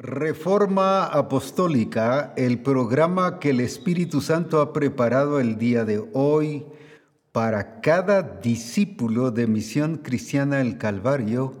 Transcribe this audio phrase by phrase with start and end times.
[0.00, 6.66] Reforma Apostólica, el programa que el Espíritu Santo ha preparado el día de hoy
[7.32, 11.52] para cada discípulo de Misión Cristiana del Calvario,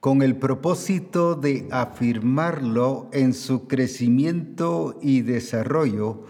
[0.00, 6.22] con el propósito de afirmarlo en su crecimiento y desarrollo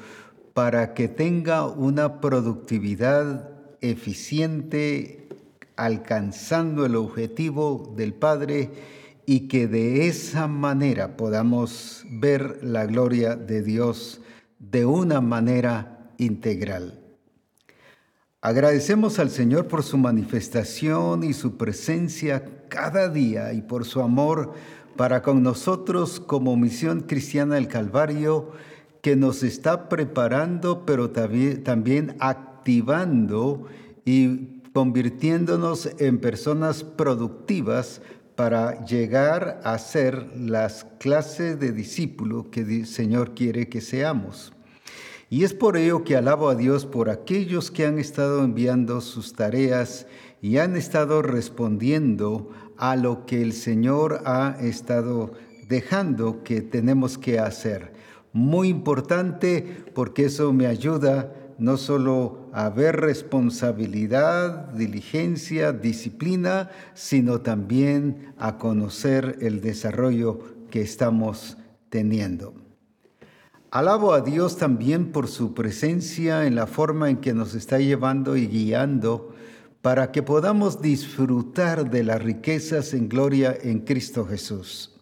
[0.55, 3.49] para que tenga una productividad
[3.81, 5.29] eficiente,
[5.77, 13.63] alcanzando el objetivo del Padre y que de esa manera podamos ver la gloria de
[13.63, 14.21] Dios
[14.59, 17.01] de una manera integral.
[18.41, 24.53] Agradecemos al Señor por su manifestación y su presencia cada día y por su amor
[24.97, 28.53] para con nosotros como misión cristiana del Calvario
[29.01, 33.65] que nos está preparando pero también activando
[34.05, 38.03] y convirtiéndonos en personas productivas
[38.37, 44.53] para llegar a ser las clases de discípulo que el Señor quiere que seamos.
[45.31, 49.33] Y es por ello que alabo a Dios por aquellos que han estado enviando sus
[49.35, 50.07] tareas
[50.43, 55.33] y han estado respondiendo a lo que el Señor ha estado
[55.69, 57.93] dejando que tenemos que hacer.
[58.33, 68.33] Muy importante porque eso me ayuda no solo a ver responsabilidad, diligencia, disciplina, sino también
[68.39, 70.39] a conocer el desarrollo
[70.71, 71.57] que estamos
[71.91, 72.55] teniendo.
[73.73, 78.37] Alabo a Dios también por su presencia en la forma en que nos está llevando
[78.37, 79.35] y guiando
[79.83, 84.94] para que podamos disfrutar de las riquezas en gloria en Cristo Jesús.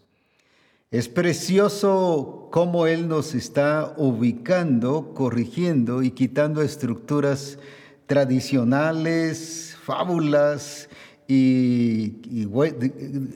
[0.92, 7.58] Es precioso cómo Él nos está ubicando, corrigiendo y quitando estructuras
[8.06, 10.90] tradicionales, fábulas
[11.26, 12.10] y,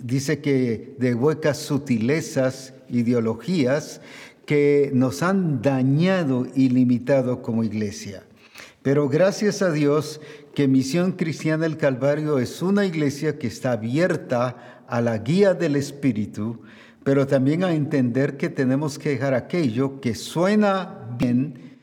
[0.03, 4.03] dice que de huecas sutilezas, ideologías
[4.45, 8.23] que nos han dañado y limitado como iglesia.
[8.83, 10.21] Pero gracias a Dios
[10.55, 15.75] que Misión Cristiana del Calvario es una iglesia que está abierta a la guía del
[15.77, 16.61] Espíritu,
[17.07, 21.79] pero también a entender que tenemos que dejar aquello que suena bien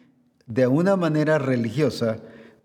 [0.47, 2.17] de una manera religiosa,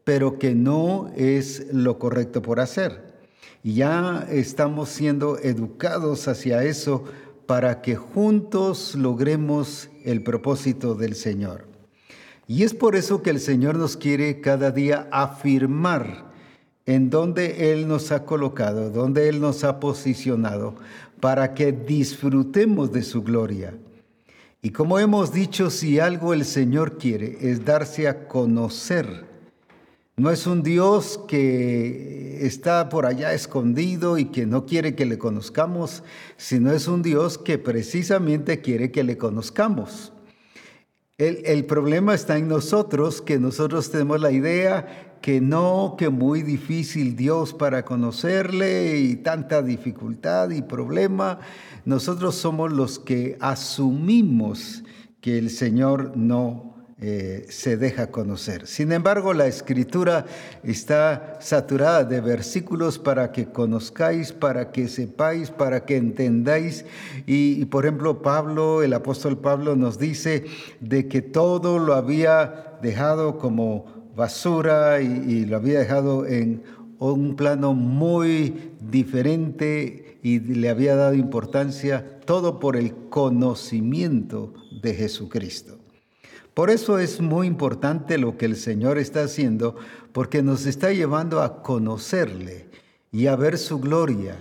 [0.03, 3.15] pero que no es lo correcto por hacer.
[3.63, 7.05] Ya estamos siendo educados hacia eso
[7.47, 11.65] para que juntos logremos el propósito del Señor.
[12.49, 16.29] Y es por eso que el Señor nos quiere cada día afirmar
[16.87, 20.75] en donde Él nos ha colocado, donde Él nos ha posicionado,
[21.21, 23.75] para que disfrutemos de su gloria.
[24.61, 29.27] Y como hemos dicho, si algo el Señor quiere es darse a conocer.
[30.17, 35.17] No es un Dios que está por allá escondido y que no quiere que le
[35.17, 36.03] conozcamos,
[36.37, 40.13] sino es un Dios que precisamente quiere que le conozcamos.
[41.19, 46.43] El, el, problema está en nosotros, que nosotros tenemos la idea que no, que muy
[46.43, 51.41] difícil Dios para conocerle y tanta dificultad y problema.
[51.85, 54.85] Nosotros somos los que asumimos
[55.21, 56.69] que el Señor no
[57.01, 58.67] eh, se deja conocer.
[58.67, 60.27] Sin embargo, la escritura
[60.65, 66.85] está saturada de versículos para que conozcáis, para que sepáis, para que entendáis.
[67.25, 70.47] Y, y, por ejemplo, Pablo, el apóstol Pablo nos dice
[70.81, 76.65] de que todo lo había dejado como basura y, lo había dejado en
[76.99, 85.79] un plano muy diferente y le había dado importancia todo por el conocimiento de Jesucristo.
[86.53, 89.77] Por eso es muy importante lo que el Señor está haciendo,
[90.13, 92.67] porque nos está llevando a conocerle
[93.13, 94.37] y a ver su gloria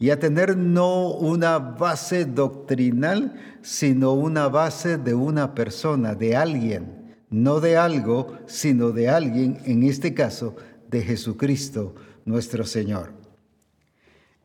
[0.00, 6.97] y a tener no una base doctrinal, sino una base de una persona, de alguien
[7.30, 10.56] no de algo, sino de alguien, en este caso,
[10.90, 11.94] de Jesucristo,
[12.24, 13.12] nuestro Señor.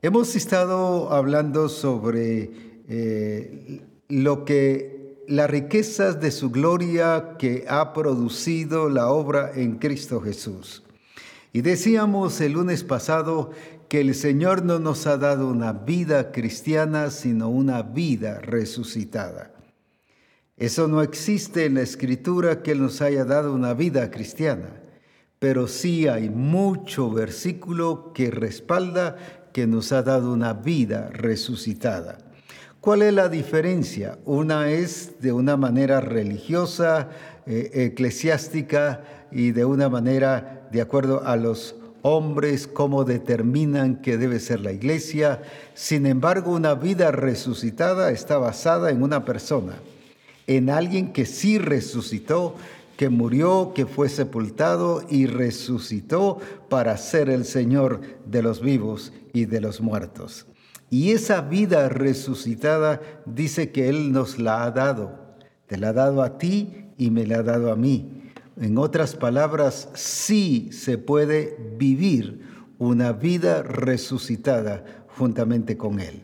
[0.01, 2.51] Hemos estado hablando sobre
[2.89, 4.93] eh, lo que
[5.27, 10.83] las riquezas de su gloria que ha producido la obra en Cristo Jesús.
[11.53, 13.51] Y decíamos el lunes pasado
[13.87, 19.53] que el Señor no nos ha dado una vida cristiana, sino una vida resucitada.
[20.63, 24.69] Eso no existe en la escritura que nos haya dado una vida cristiana,
[25.37, 29.17] pero sí hay mucho versículo que respalda
[29.51, 32.17] que nos ha dado una vida resucitada.
[32.79, 34.19] ¿Cuál es la diferencia?
[34.23, 37.09] Una es de una manera religiosa,
[37.45, 44.39] eh, eclesiástica y de una manera de acuerdo a los hombres cómo determinan que debe
[44.39, 45.41] ser la iglesia.
[45.73, 49.73] Sin embargo, una vida resucitada está basada en una persona,
[50.47, 52.55] en alguien que sí resucitó,
[52.97, 59.45] que murió, que fue sepultado y resucitó para ser el Señor de los vivos y
[59.45, 60.45] de los muertos.
[60.89, 65.19] Y esa vida resucitada dice que Él nos la ha dado.
[65.65, 68.31] Te la ha dado a ti y me la ha dado a mí.
[68.61, 72.41] En otras palabras, sí se puede vivir
[72.77, 76.21] una vida resucitada juntamente con Él.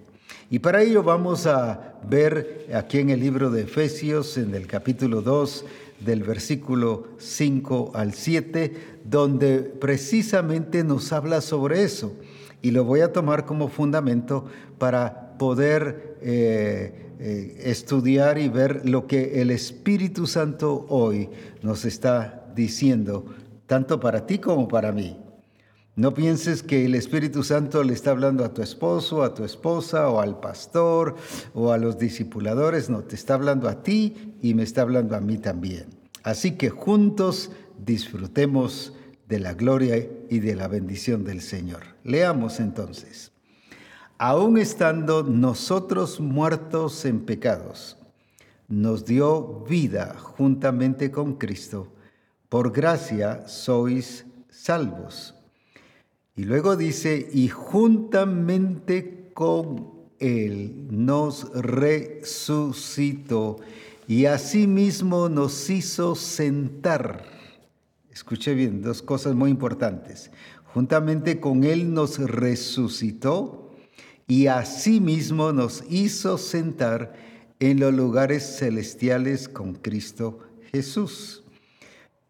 [0.51, 5.21] Y para ello vamos a ver aquí en el libro de Efesios, en el capítulo
[5.21, 5.65] 2,
[5.99, 8.73] del versículo 5 al 7,
[9.03, 12.13] donde precisamente nos habla sobre eso.
[12.61, 14.45] Y lo voy a tomar como fundamento
[14.77, 21.29] para poder eh, eh, estudiar y ver lo que el Espíritu Santo hoy
[21.61, 23.25] nos está diciendo,
[23.65, 25.17] tanto para ti como para mí.
[25.99, 30.07] No pienses que el Espíritu Santo le está hablando a tu esposo, a tu esposa
[30.07, 31.15] o al pastor
[31.53, 32.89] o a los discipuladores.
[32.89, 35.87] No, te está hablando a ti y me está hablando a mí también.
[36.23, 38.93] Así que juntos disfrutemos
[39.27, 41.81] de la gloria y de la bendición del Señor.
[42.05, 43.33] Leamos entonces
[44.19, 47.97] aun estando nosotros muertos en pecados,
[48.67, 51.93] nos dio vida juntamente con Cristo.
[52.49, 55.38] Por gracia sois salvos.
[56.39, 63.57] Y luego dice, y juntamente con Él nos resucitó
[64.07, 67.25] y asimismo nos hizo sentar.
[68.09, 70.31] Escuche bien, dos cosas muy importantes.
[70.74, 73.75] Juntamente con Él nos resucitó
[74.25, 77.15] y asimismo nos hizo sentar
[77.59, 80.39] en los lugares celestiales con Cristo
[80.71, 81.44] Jesús.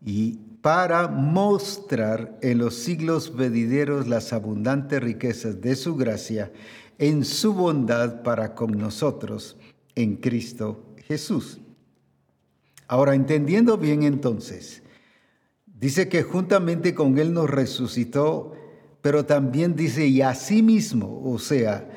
[0.04, 6.52] Y para mostrar en los siglos venideros las abundantes riquezas de su gracia
[6.98, 9.58] en su bondad para con nosotros
[9.96, 11.60] en Cristo Jesús.
[12.88, 14.84] Ahora, entendiendo bien entonces,
[15.66, 18.54] dice que juntamente con Él nos resucitó
[19.02, 21.88] pero también dice, y asimismo, o sea,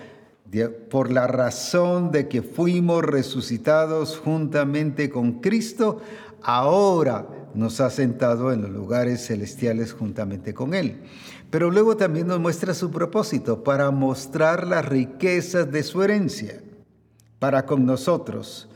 [0.91, 6.01] por la razón de que fuimos resucitados juntamente con Cristo,
[6.43, 11.03] ahora nos ha sentado en los lugares celestiales juntamente con Él.
[11.51, 16.63] Pero luego también nos muestra su propósito, para mostrar las riquezas de su herencia
[17.39, 18.69] para con nosotros,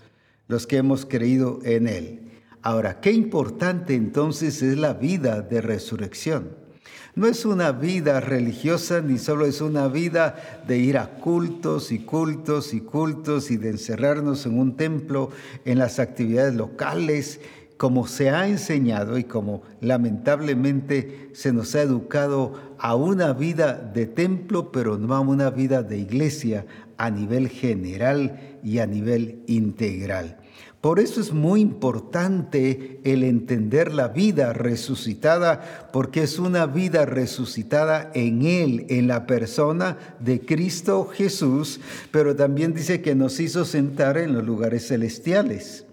[0.48, 2.32] los que hemos creído en Él.
[2.62, 6.66] Ahora, qué importante entonces es la vida de resurrección.
[7.14, 12.00] No es una vida religiosa ni solo es una vida de ir a cultos y
[12.00, 15.30] cultos y cultos y de encerrarnos en un templo,
[15.64, 17.40] en las actividades locales,
[17.76, 24.06] como se ha enseñado y como lamentablemente se nos ha educado a una vida de
[24.06, 30.38] templo, pero no a una vida de iglesia a nivel general y a nivel integral.
[30.80, 38.12] Por eso es muy importante el entender la vida resucitada, porque es una vida resucitada
[38.14, 41.80] en Él, en la persona de Cristo Jesús,
[42.12, 45.86] pero también dice que nos hizo sentar en los lugares celestiales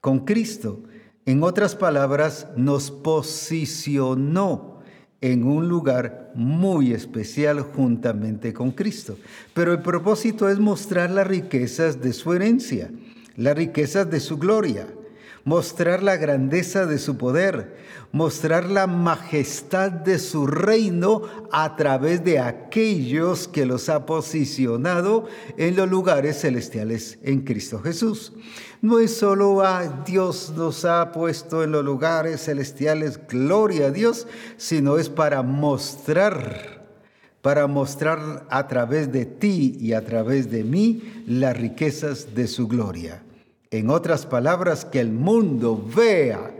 [0.00, 0.80] con Cristo.
[1.26, 4.80] En otras palabras, nos posicionó
[5.20, 9.16] en un lugar muy especial juntamente con Cristo.
[9.54, 12.90] Pero el propósito es mostrar las riquezas de su herencia
[13.36, 14.86] la riqueza de su gloria,
[15.44, 17.76] mostrar la grandeza de su poder,
[18.12, 25.76] mostrar la majestad de su reino a través de aquellos que los ha posicionado en
[25.76, 28.32] los lugares celestiales en Cristo Jesús.
[28.80, 33.90] No es solo a ah, Dios nos ha puesto en los lugares celestiales, gloria a
[33.90, 36.82] Dios, sino es para mostrar
[37.42, 42.68] para mostrar a través de ti y a través de mí las riquezas de su
[42.68, 43.20] gloria.
[43.72, 46.54] En otras palabras, que el mundo vea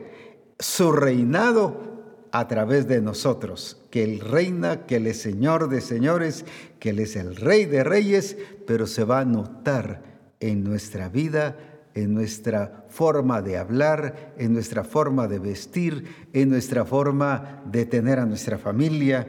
[0.58, 1.92] su reinado
[2.32, 6.46] a través de nosotros, que Él reina, que Él es Señor de señores,
[6.80, 10.02] que Él es el Rey de reyes, pero se va a notar
[10.40, 11.58] en nuestra vida,
[11.94, 18.20] en nuestra forma de hablar, en nuestra forma de vestir, en nuestra forma de tener
[18.20, 19.28] a nuestra familia,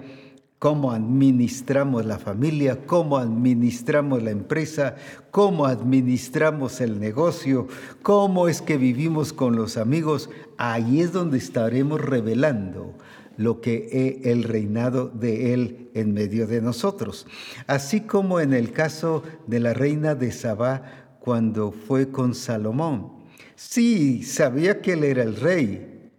[0.63, 4.95] cómo administramos la familia, cómo administramos la empresa,
[5.29, 7.67] cómo administramos el negocio,
[8.01, 12.93] cómo es que vivimos con los amigos, ahí es donde estaremos revelando
[13.35, 17.27] lo que es el reinado de Él en medio de nosotros.
[17.67, 23.11] Así como en el caso de la reina de Sabá cuando fue con Salomón.
[23.55, 26.09] Sí, sabía que Él era el rey,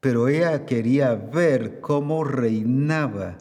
[0.00, 3.38] pero ella quería ver cómo reinaba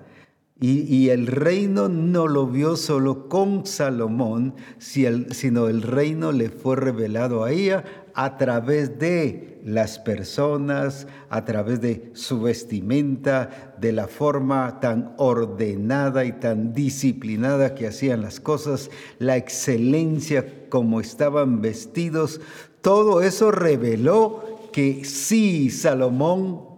[0.64, 7.44] Y, el reino no lo vio solo con Salomón, sino el reino le fue revelado
[7.44, 14.80] a ella a través de las personas, a través de su vestimenta, de la forma
[14.80, 22.40] tan ordenada y tan disciplinada que hacían las cosas, la excelencia como estaban vestidos.
[22.82, 26.70] Todo eso reveló que sí, Salomón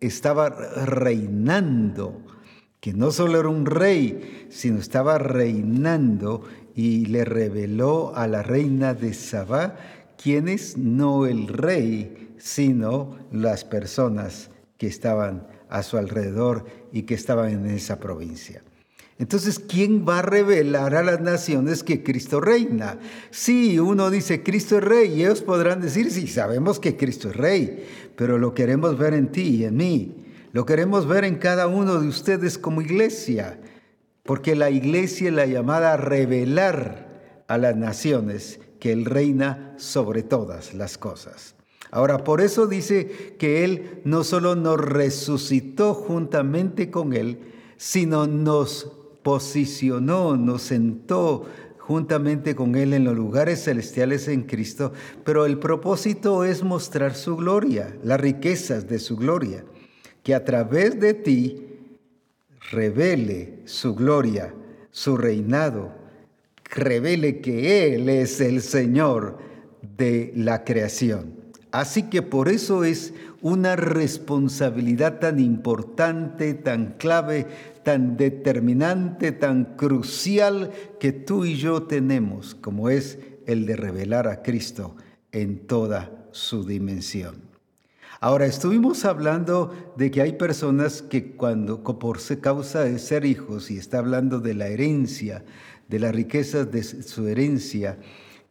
[0.00, 2.20] estaba reinando
[2.82, 6.42] que no solo era un rey, sino estaba reinando
[6.74, 9.76] y le reveló a la reina de Sabá
[10.20, 17.14] quién es no el rey, sino las personas que estaban a su alrededor y que
[17.14, 18.64] estaban en esa provincia.
[19.16, 22.98] Entonces, ¿quién va a revelar a las naciones que Cristo reina?
[23.30, 27.36] Sí, uno dice Cristo es rey y ellos podrán decir, sí, sabemos que Cristo es
[27.36, 27.86] rey,
[28.16, 30.21] pero lo queremos ver en ti y en mí.
[30.52, 33.58] Lo queremos ver en cada uno de ustedes como iglesia,
[34.22, 40.22] porque la iglesia es la llamada a revelar a las naciones que Él reina sobre
[40.22, 41.54] todas las cosas.
[41.90, 47.38] Ahora, por eso dice que Él no solo nos resucitó juntamente con Él,
[47.78, 48.92] sino nos
[49.22, 51.46] posicionó, nos sentó
[51.78, 54.92] juntamente con Él en los lugares celestiales en Cristo,
[55.24, 59.64] pero el propósito es mostrar su gloria, las riquezas de su gloria
[60.22, 61.66] que a través de ti
[62.70, 64.54] revele su gloria,
[64.90, 65.92] su reinado,
[66.64, 69.38] revele que Él es el Señor
[69.96, 71.42] de la creación.
[71.70, 77.46] Así que por eso es una responsabilidad tan importante, tan clave,
[77.82, 84.42] tan determinante, tan crucial que tú y yo tenemos, como es el de revelar a
[84.42, 84.96] Cristo
[85.32, 87.51] en toda su dimensión.
[88.24, 93.78] Ahora, estuvimos hablando de que hay personas que cuando, por causa de ser hijos, y
[93.78, 95.44] está hablando de la herencia,
[95.88, 97.98] de la riqueza de su herencia,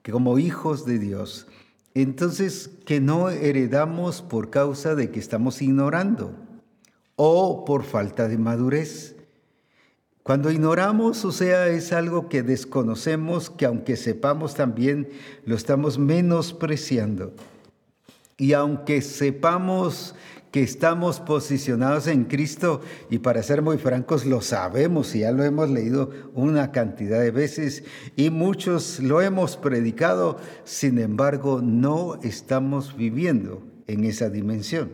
[0.02, 1.48] que como hijos de Dios,
[1.94, 6.36] entonces que no heredamos por causa de que estamos ignorando
[7.16, 9.16] o por falta de madurez.
[10.22, 15.08] Cuando ignoramos, o sea, es algo que desconocemos, que aunque sepamos también,
[15.46, 17.34] lo estamos menospreciando.
[18.42, 20.16] Y aunque sepamos
[20.50, 22.82] que estamos posicionados en Cristo,
[23.12, 27.30] y para ser muy francos, lo sabemos y ya lo hemos leído una cantidad de
[27.30, 27.84] veces
[28.16, 34.90] y muchos lo hemos predicado, sin embargo, no estamos viviendo en esa dimensión.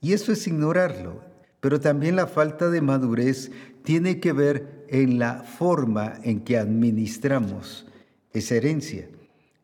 [0.00, 1.24] Y eso es ignorarlo,
[1.58, 3.50] pero también la falta de madurez
[3.82, 7.88] tiene que ver en la forma en que administramos
[8.32, 9.08] esa herencia,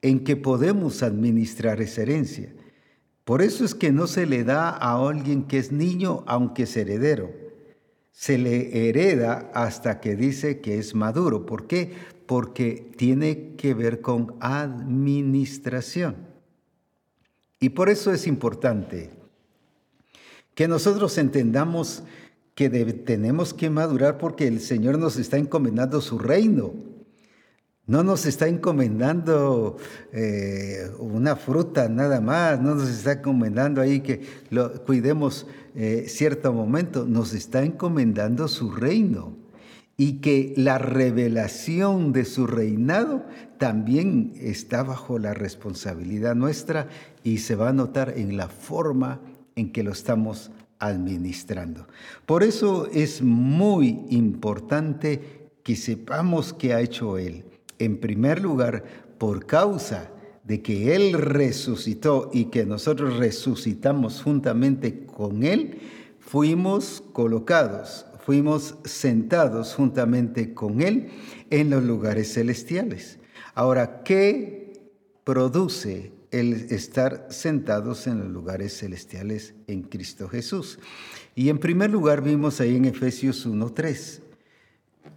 [0.02, 2.55] en que podemos administrar esa herencia.
[3.26, 6.76] Por eso es que no se le da a alguien que es niño, aunque es
[6.76, 7.32] heredero.
[8.12, 11.44] Se le hereda hasta que dice que es maduro.
[11.44, 11.92] ¿Por qué?
[12.26, 16.14] Porque tiene que ver con administración.
[17.58, 19.10] Y por eso es importante
[20.54, 22.04] que nosotros entendamos
[22.54, 26.74] que tenemos que madurar porque el Señor nos está encomendando su reino.
[27.86, 29.76] No nos está encomendando
[30.12, 36.52] eh, una fruta nada más, no nos está encomendando ahí que lo cuidemos eh, cierto
[36.52, 39.36] momento, nos está encomendando su reino
[39.96, 43.24] y que la revelación de su reinado
[43.56, 46.88] también está bajo la responsabilidad nuestra
[47.22, 49.20] y se va a notar en la forma
[49.54, 50.50] en que lo estamos
[50.80, 51.86] administrando.
[52.26, 57.45] Por eso es muy importante que sepamos qué ha hecho Él
[57.78, 58.84] en primer lugar,
[59.18, 60.10] por causa
[60.44, 65.78] de que Él resucitó y que nosotros resucitamos juntamente con Él,
[66.20, 71.08] fuimos colocados, fuimos sentados juntamente con Él
[71.50, 73.18] en los lugares celestiales.
[73.54, 74.90] Ahora, ¿qué
[75.24, 80.78] produce el estar sentados en los lugares celestiales en Cristo Jesús?
[81.34, 84.25] Y en primer lugar vimos ahí en Efesios 1.3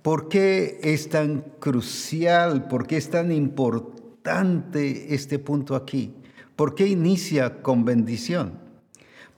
[0.02, 6.14] ¿Por qué es tan crucial, por qué es tan importante este punto aquí?
[6.56, 8.54] ¿Por qué inicia con bendición?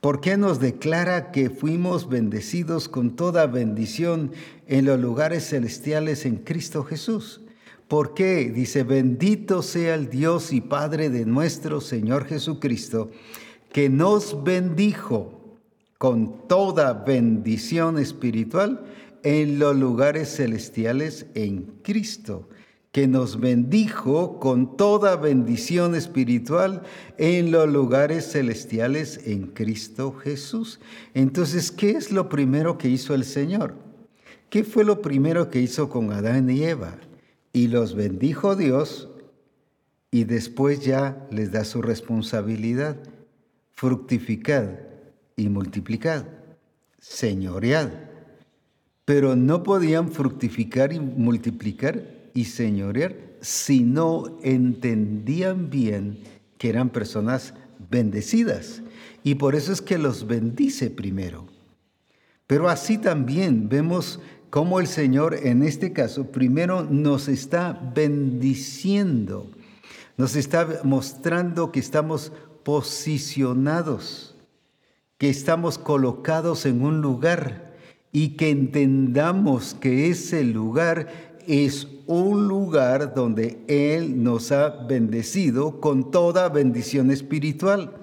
[0.01, 4.31] ¿Por qué nos declara que fuimos bendecidos con toda bendición
[4.65, 7.41] en los lugares celestiales en Cristo Jesús?
[7.87, 8.49] ¿Por qué?
[8.49, 13.11] Dice, bendito sea el Dios y Padre de nuestro Señor Jesucristo,
[13.71, 15.59] que nos bendijo
[15.97, 18.83] con toda bendición espiritual
[19.23, 22.49] en los lugares celestiales en Cristo,
[22.91, 26.81] que nos bendijo con toda bendición espiritual
[27.17, 30.79] en los lugares celestiales en Cristo Jesús.
[31.13, 33.75] Entonces, ¿qué es lo primero que hizo el Señor?
[34.49, 36.97] ¿Qué fue lo primero que hizo con Adán y Eva?
[37.53, 39.07] Y los bendijo Dios
[40.11, 42.97] y después ya les da su responsabilidad.
[43.71, 44.71] Fructificad
[45.37, 46.25] y multiplicad,
[46.99, 48.10] señoread.
[49.11, 56.19] Pero no podían fructificar y multiplicar y señorear si no entendían bien
[56.57, 57.53] que eran personas
[57.89, 58.81] bendecidas.
[59.21, 61.45] Y por eso es que los bendice primero.
[62.47, 69.51] Pero así también vemos cómo el Señor en este caso primero nos está bendiciendo,
[70.15, 72.31] nos está mostrando que estamos
[72.63, 74.37] posicionados,
[75.17, 77.70] que estamos colocados en un lugar
[78.11, 81.07] y que entendamos que ese lugar
[81.47, 87.95] es un lugar donde Él nos ha bendecido con toda bendición espiritual.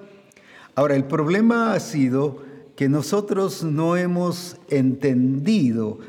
[0.75, 2.41] Ahora, el problema ha sido
[2.75, 5.99] que nosotros no hemos entendido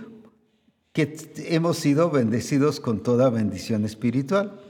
[0.93, 1.17] que
[1.49, 4.61] hemos sido bendecidos con toda bendición espiritual.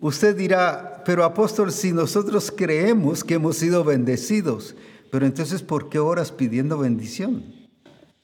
[0.00, 4.74] Usted dirá, pero apóstol, si nosotros creemos que hemos sido bendecidos,
[5.10, 7.61] pero entonces ¿por qué oras pidiendo bendición?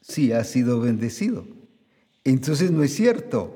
[0.09, 1.45] Si has sido bendecido.
[2.25, 3.55] Entonces no es cierto.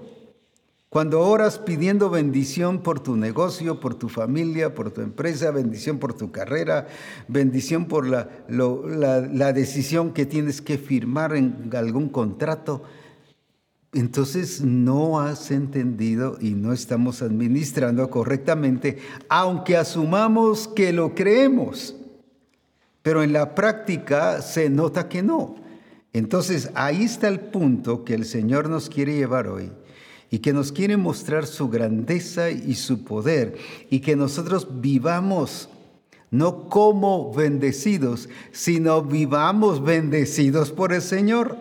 [0.91, 6.13] Cuando oras pidiendo bendición por tu negocio, por tu familia, por tu empresa, bendición por
[6.13, 6.87] tu carrera,
[7.29, 12.83] bendición por la, la, decisión que tienes que firmar en algún contrato,
[13.95, 18.99] entonces no has entendido y no estamos administrando correctamente,
[19.31, 21.97] aunque asumamos que lo creemos.
[23.01, 25.62] Pero en la práctica se nota que no.
[26.13, 29.71] Entonces ahí está el punto que el Señor nos quiere llevar hoy
[30.31, 33.57] y que nos quiere mostrar su grandeza y su poder
[33.91, 35.69] y que nosotros vivamos
[36.33, 41.59] no como bendecidos, sino vivamos bendecidos por el Señor.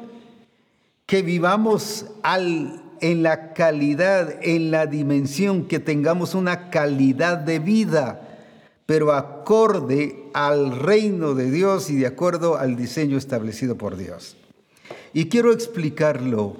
[1.05, 8.39] Que vivamos en la calidad, en la dimensión, que tengamos una calidad de vida,
[8.85, 14.37] pero acorde al reino de Dios y de acuerdo al diseño establecido por Dios.
[15.13, 16.57] Y quiero explicarlo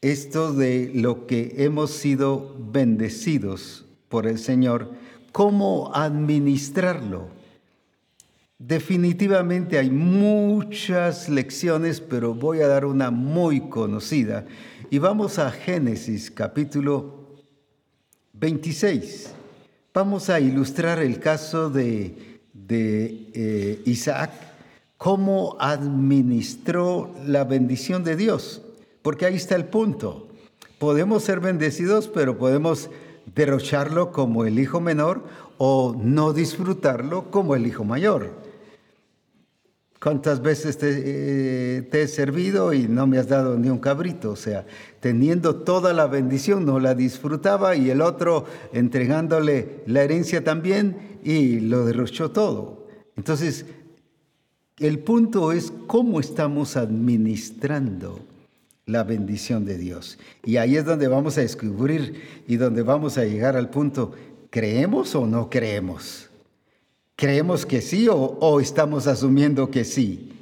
[0.00, 4.90] esto de lo que hemos sido bendecidos por el Señor,
[5.32, 7.28] cómo administrarlo.
[8.58, 14.44] Definitivamente hay muchas lecciones, pero voy a dar una muy conocida.
[14.90, 17.34] Y vamos a Génesis capítulo
[18.34, 19.32] 26.
[19.92, 24.30] Vamos a ilustrar el caso de, de eh, Isaac,
[25.04, 28.62] cómo administró la bendición de Dios.
[29.02, 30.28] Porque ahí está el punto.
[30.78, 32.88] Podemos ser bendecidos, pero podemos
[33.34, 35.22] derrocharlo como el hijo menor
[35.58, 38.30] o no disfrutarlo como el hijo mayor.
[40.02, 44.30] ¿Cuántas veces te, eh, he servido y no me has dado ni un cabrito?
[44.30, 44.64] O sea,
[45.00, 51.60] teniendo toda la bendición no la disfrutaba y el otro entregándole la herencia también y
[51.60, 52.86] lo derrochó todo.
[53.16, 53.66] Entonces,
[54.78, 58.20] el punto es cómo estamos administrando
[58.86, 60.18] la bendición de Dios.
[60.44, 64.12] Y ahí es donde vamos a descubrir y donde vamos a llegar al punto,
[64.50, 66.28] ¿creemos o no creemos?
[67.16, 70.32] ¿Creemos que sí o, o estamos asumiendo que sí?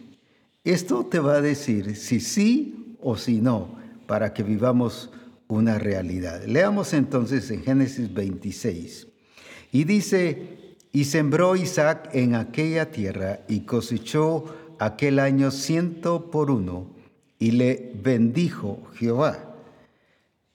[0.65, 5.11] Esto te va a decir si sí o si no, para que vivamos
[5.49, 6.43] una realidad.
[6.47, 9.09] Leamos entonces en Génesis 26.
[9.73, 10.62] Y dice,
[10.93, 14.45] y sembró Isaac en aquella tierra y cosechó
[14.79, 16.87] aquel año ciento por uno
[17.39, 19.57] y le bendijo Jehová.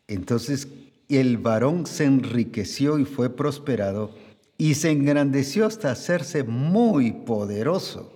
[0.07, 0.67] Entonces
[1.09, 4.11] el varón se enriqueció y fue prosperado
[4.57, 8.13] y se engrandeció hasta hacerse muy poderoso.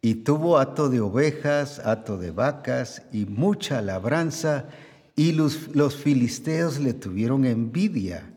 [0.00, 4.68] Y tuvo hato de ovejas, hato de vacas y mucha labranza,
[5.14, 8.31] y los, los filisteos le tuvieron envidia.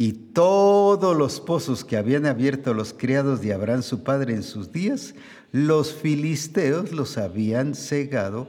[0.00, 4.72] Y todos los pozos que habían abierto los criados de Abraham su padre en sus
[4.72, 5.14] días,
[5.52, 8.46] los filisteos los habían cegado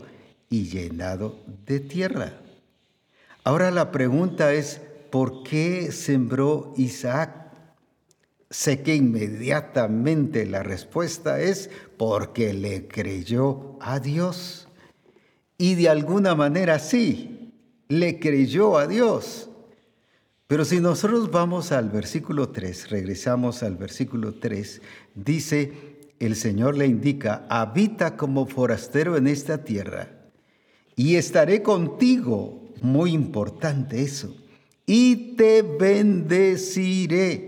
[0.50, 1.36] y llenado
[1.66, 2.40] de tierra.
[3.44, 7.52] Ahora la pregunta es, ¿por qué sembró Isaac?
[8.50, 14.70] Sé que inmediatamente la respuesta es porque le creyó a Dios.
[15.58, 17.54] Y de alguna manera sí,
[17.90, 19.50] le creyó a Dios.
[20.52, 24.82] Pero si nosotros vamos al versículo 3, regresamos al versículo 3,
[25.16, 25.72] dice,
[26.20, 30.10] el Señor le indica, habita como forastero en esta tierra
[30.98, 34.36] y estaré contigo, muy importante eso,
[34.86, 37.48] y te bendeciré.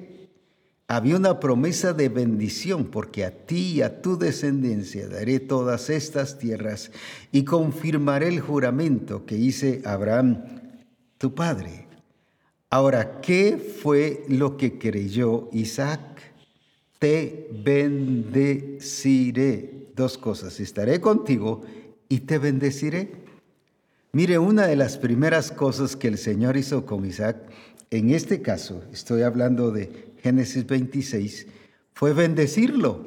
[0.88, 6.40] había una promesa de bendición, porque a ti y a tu descendencia daré todas estas
[6.40, 6.90] tierras
[7.34, 10.46] y confirmaré el juramento que hice a Abraham,
[11.18, 11.83] tu padre.
[12.74, 16.02] Ahora, ¿qué fue lo que creyó Isaac?
[16.98, 18.72] Te bendeciré.
[19.96, 21.62] Dos cosas, estaré contigo
[22.10, 23.12] y te bendeciré.
[24.12, 27.38] Mire, una de las primeras cosas que el Señor hizo con Isaac,
[27.92, 31.46] en este caso, estoy hablando de Génesis 26,
[31.94, 33.06] fue bendecirlo.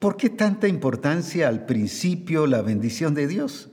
[0.00, 3.70] ¿Por qué tanta importancia al principio la bendición de Dios?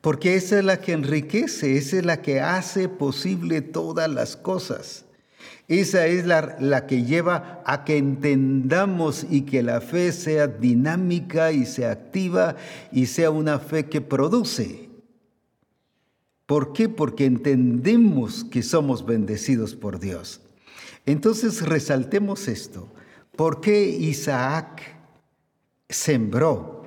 [0.00, 5.04] Porque esa es la que enriquece, esa es la que hace posible todas las cosas.
[5.66, 11.52] Esa es la, la, que lleva a que entendamos y que la fe sea dinámica
[11.52, 12.56] y sea activa
[12.90, 14.88] y sea una fe que produce.
[16.46, 16.88] ¿Por qué?
[16.88, 20.40] Porque entendemos que somos bendecidos por Dios.
[21.04, 22.88] Entonces resaltemos esto.
[23.36, 24.80] ¿Por qué Isaac
[25.88, 26.77] sembró?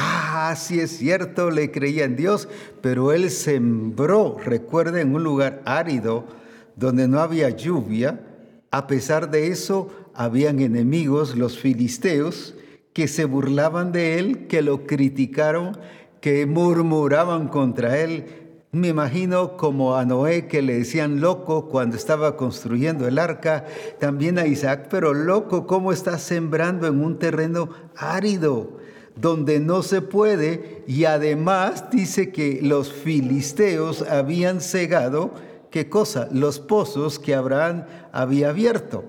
[0.00, 2.48] Ah, sí es cierto, le creía en Dios,
[2.80, 6.24] pero él sembró, recuerda, en un lugar árido
[6.76, 8.20] donde no había lluvia.
[8.70, 12.54] A pesar de eso, habían enemigos, los filisteos,
[12.92, 15.76] que se burlaban de él, que lo criticaron,
[16.20, 18.26] que murmuraban contra él,
[18.70, 23.64] me imagino como a Noé que le decían loco cuando estaba construyendo el arca,
[23.98, 28.78] también a Isaac, pero loco, ¿cómo está sembrando en un terreno árido?
[29.20, 35.32] Donde no se puede, y además dice que los filisteos habían cegado,
[35.70, 36.28] ¿qué cosa?
[36.32, 39.04] Los pozos que Abraham había abierto.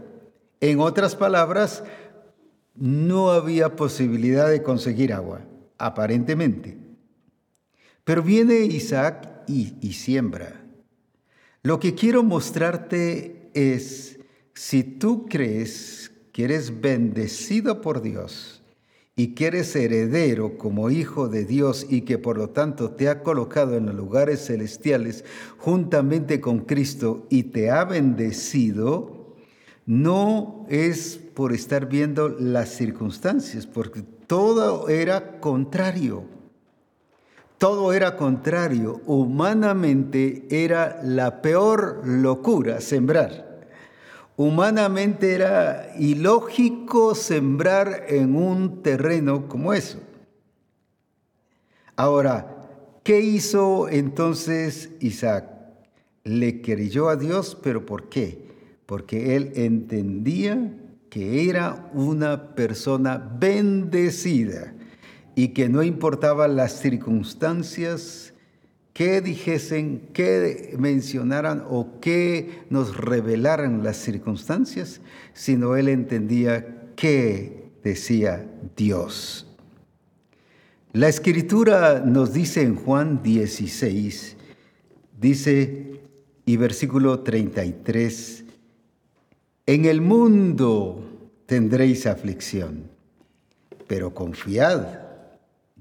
[0.62, 1.84] En otras palabras,
[2.76, 5.42] no había posibilidad de conseguir agua,
[5.78, 6.78] aparentemente.
[8.04, 10.60] Pero viene Isaac y, siembra.
[11.62, 14.20] Lo que quiero mostrarte es,
[14.56, 18.59] si tú crees que eres bendecido por Dios
[19.20, 23.22] y que eres heredero como hijo de Dios y que por lo tanto te ha
[23.22, 25.26] colocado en los lugares celestiales
[25.58, 29.36] juntamente con Cristo y te ha bendecido,
[29.86, 36.24] no es por estar viendo las circunstancias, porque todo era contrario.
[37.58, 39.02] Todo era contrario.
[39.06, 43.49] Humanamente era la peor locura sembrar.
[44.42, 50.00] Humanamente era ilógico sembrar en un terreno como eso.
[51.98, 52.70] Ahora,
[53.04, 55.50] ¿qué hizo entonces Isaac?
[56.24, 58.48] Le creyó a Dios, pero ¿por qué?
[58.86, 60.74] Porque él entendía
[61.10, 64.74] que era una persona bendecida
[65.36, 68.34] y que no importaba las circunstancias
[69.00, 75.00] que dijesen, que mencionaran o que nos revelaran las circunstancias,
[75.32, 79.48] sino él entendía qué decía Dios.
[80.92, 84.36] La escritura nos dice en Juan 16,
[85.18, 86.02] dice,
[86.46, 88.44] y versículo 33,
[89.66, 92.92] en el mundo tendréis aflicción,
[93.88, 95.00] pero confiad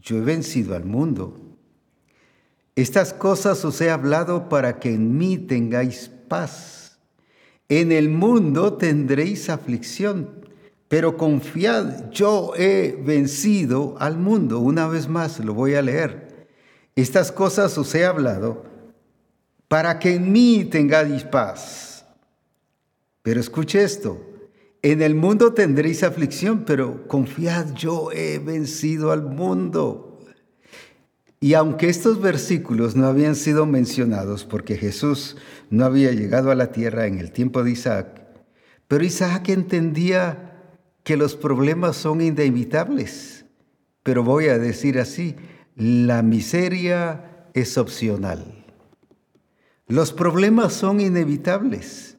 [0.00, 1.47] yo he vencido al mundo.
[2.78, 6.96] Estas cosas os he hablado para que en mí tengáis paz.
[7.68, 10.46] En el mundo tendréis aflicción,
[10.86, 14.60] pero confiad, yo he vencido al mundo.
[14.60, 16.46] Una vez más lo voy a leer.
[16.94, 18.62] Estas cosas os he hablado
[19.66, 22.04] para que en mí tengáis paz.
[23.22, 24.24] Pero escuche esto,
[24.82, 30.07] en el mundo tendréis aflicción, pero confiad, yo he vencido al mundo.
[31.40, 35.36] Y aunque estos versículos no habían sido mencionados porque Jesús
[35.70, 38.22] no había llegado a la tierra en el tiempo de Isaac,
[38.88, 40.48] pero Isaac entendía
[41.04, 43.44] que los problemas son inevitables.
[44.02, 45.36] Pero voy a decir así,
[45.76, 48.64] la miseria es opcional.
[49.86, 52.16] Los problemas son inevitables.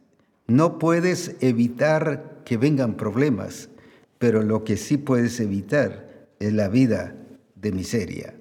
[0.48, 3.70] No puedes evitar que vengan problemas,
[4.18, 7.16] pero lo que sí puedes evitar es la vida
[7.56, 8.39] de miseria.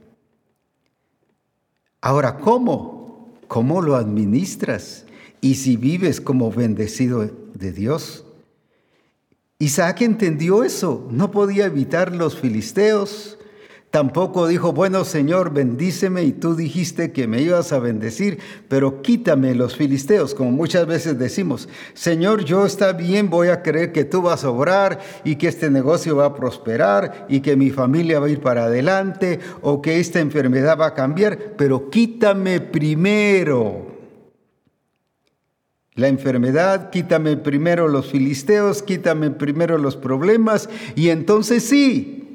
[2.00, 3.34] Ahora, ¿cómo?
[3.48, 5.04] ¿Cómo lo administras?
[5.40, 8.24] Y si vives como bendecido de Dios.
[9.58, 13.38] Isaac entendió eso, no podía evitar los filisteos,
[13.90, 19.55] Tampoco dijo, bueno Señor, bendíceme y tú dijiste que me ibas a bendecir, pero quítame
[19.55, 24.20] los filisteos, como muchas veces decimos, Señor, yo está bien, voy a creer que tú
[24.20, 28.27] vas a obrar y que este negocio va a prosperar y que mi familia va
[28.27, 33.96] a ir para adelante o que esta enfermedad va a cambiar, pero quítame primero
[35.94, 42.27] la enfermedad, quítame primero los filisteos, quítame primero los problemas y entonces sí.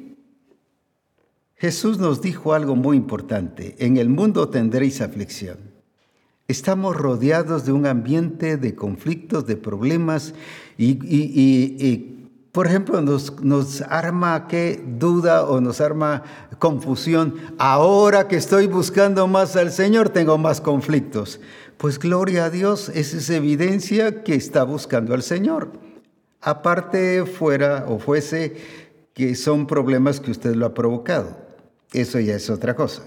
[1.63, 5.59] Jesús nos dijo algo muy importante, en el mundo tendréis aflicción.
[6.49, 10.33] Estamos rodeados de un ambiente de conflictos, de problemas
[10.77, 16.23] y, por ejemplo, nos, nos arma qué duda o nos arma
[16.59, 17.35] confusión.
[17.57, 21.39] Ahora que estoy buscando más al Señor, tengo más conflictos.
[21.77, 25.71] Pues gloria a Dios, esa es evidencia que está buscando al Señor.
[26.41, 28.57] Aparte fuera o fuese
[29.13, 31.42] que son problemas que usted lo ha provocado.
[31.93, 33.03] Eso ya es otra cosa.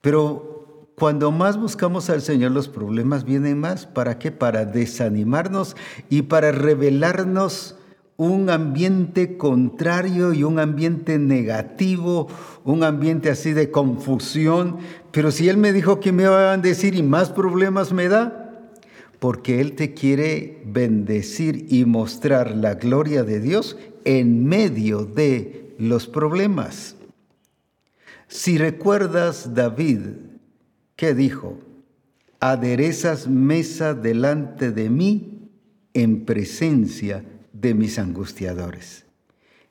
[0.00, 3.86] Pero cuando más buscamos al Señor, los problemas vienen más.
[3.86, 4.32] ¿Para qué?
[4.32, 5.76] Para desanimarnos
[6.08, 7.76] y para revelarnos
[8.16, 12.28] un ambiente contrario y un ambiente negativo,
[12.64, 14.76] un ambiente así de confusión.
[15.10, 18.70] Pero si Él me dijo que me iba a bendecir y más problemas me da,
[19.20, 26.06] porque Él te quiere bendecir y mostrar la gloria de Dios en medio de los
[26.06, 26.96] problemas.
[28.30, 30.02] Si recuerdas David,
[30.94, 31.58] ¿qué dijo?
[32.38, 35.50] Aderezas mesa delante de mí
[35.94, 39.04] en presencia de mis angustiadores.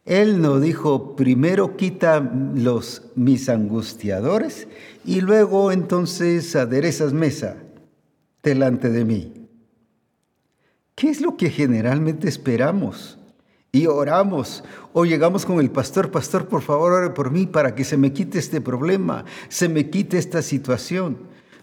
[0.03, 4.67] Él no dijo, primero quita los mis angustiadores
[5.05, 7.55] y luego entonces aderezas mesa
[8.43, 9.33] delante de mí.
[10.95, 13.18] ¿Qué es lo que generalmente esperamos?
[13.71, 17.83] Y oramos o llegamos con el pastor, pastor, por favor, ore por mí para que
[17.83, 21.17] se me quite este problema, se me quite esta situación.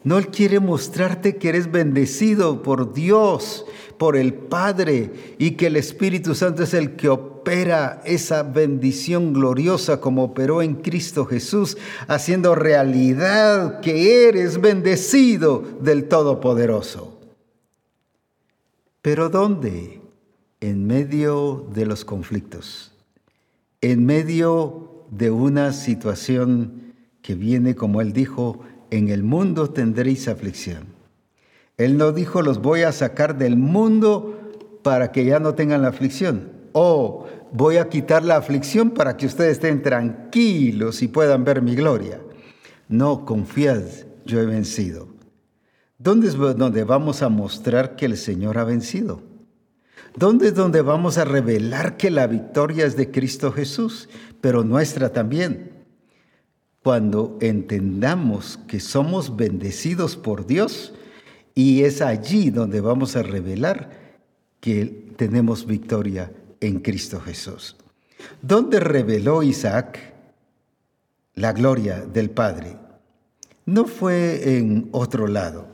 [0.04, 3.66] No, Él quiere mostrarte que eres bendecido por Dios,
[3.98, 10.00] por el Padre, y que el Espíritu Santo es el que opera esa bendición gloriosa
[10.00, 17.18] como operó en Cristo Jesús, haciendo realidad que eres bendecido del Todopoderoso.
[19.02, 20.05] Pero ¿dónde?
[20.60, 22.92] En medio de los conflictos,
[23.82, 30.96] en medio de una situación que viene, como Él dijo, en el mundo tendréis aflicción.
[31.76, 35.88] Él no dijo, los voy a sacar del mundo para que ya no tengan la
[35.88, 36.52] aflicción.
[36.72, 41.74] O voy a quitar la aflicción para que ustedes estén tranquilos y puedan ver mi
[41.74, 42.20] gloria.
[42.88, 43.82] No, confiad,
[44.24, 45.08] yo he vencido.
[45.98, 49.22] ¿Dónde es donde vamos a mostrar que el Señor ha vencido?
[50.16, 54.08] ¿Dónde es donde vamos a revelar que la victoria es de Cristo Jesús,
[54.40, 55.76] pero nuestra también?
[56.86, 60.94] cuando entendamos que somos bendecidos por Dios
[61.52, 64.20] y es allí donde vamos a revelar
[64.60, 64.84] que
[65.16, 67.74] tenemos victoria en Cristo Jesús.
[68.40, 69.98] ¿Dónde reveló Isaac
[71.34, 72.76] la gloria del Padre?
[73.64, 75.66] No fue en otro lado.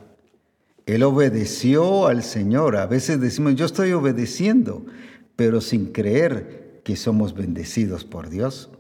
[0.87, 2.77] Él obedeció al Señor.
[2.77, 4.85] A veces decimos, yo estoy obedeciendo,
[5.37, 8.71] pero sin creer que somos bendecidos por Dios.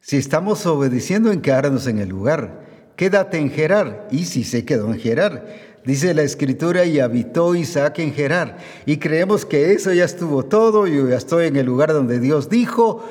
[0.00, 4.08] Si estamos obedeciendo en quedarnos en el lugar, quédate en Gerar.
[4.10, 8.58] Y si se quedó en Gerar, dice la escritura, y habitó Isaac en Gerar.
[8.86, 12.48] Y creemos que eso ya estuvo todo, yo ya estoy en el lugar donde Dios
[12.48, 13.02] dijo,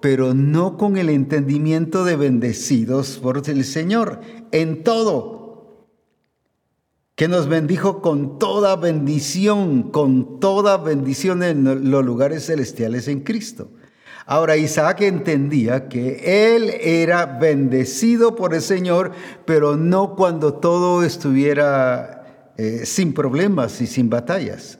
[0.00, 5.39] pero no con el entendimiento de bendecidos por el Señor, en todo.
[7.20, 13.68] Que nos bendijo con toda bendición, con toda bendición en los lugares celestiales en Cristo.
[14.24, 19.12] Ahora Isaac entendía que él era bendecido por el Señor,
[19.44, 24.78] pero no cuando todo estuviera eh, sin problemas y sin batallas.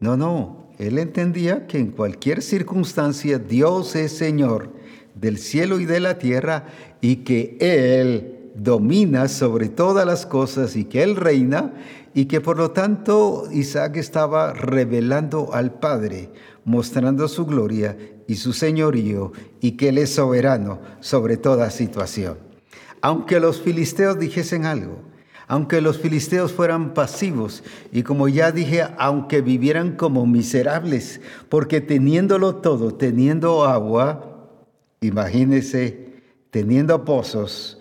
[0.00, 4.72] No, no, él entendía que en cualquier circunstancia Dios es Señor
[5.14, 6.68] del cielo y de la tierra
[7.02, 11.72] y que Él domina sobre todas las cosas y que Él reina
[12.12, 16.30] y que por lo tanto Isaac estaba revelando al Padre,
[16.64, 22.36] mostrando su gloria y su señorío y que Él es soberano sobre toda situación.
[23.00, 24.98] Aunque los filisteos dijesen algo,
[25.46, 32.56] aunque los filisteos fueran pasivos y como ya dije, aunque vivieran como miserables, porque teniéndolo
[32.56, 34.50] todo, teniendo agua,
[35.00, 37.77] imagínense, teniendo pozos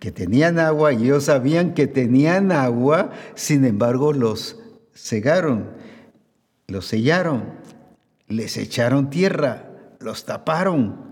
[0.00, 4.58] que tenían agua y ellos sabían que tenían agua, sin embargo los
[4.92, 5.70] cegaron,
[6.66, 7.44] los sellaron,
[8.26, 11.10] les echaron tierra los taparon.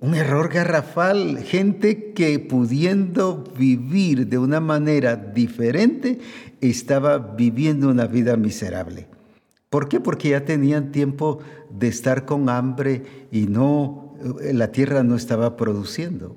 [0.00, 6.18] Un error garrafal, gente que pudiendo vivir de una manera diferente,
[6.60, 9.06] estaba viviendo una vida miserable.
[9.70, 10.00] ¿Por qué?
[10.00, 11.38] Porque ya tenían tiempo
[11.70, 16.34] de estar con hambre y no eh, la tierra no estaba produciendo.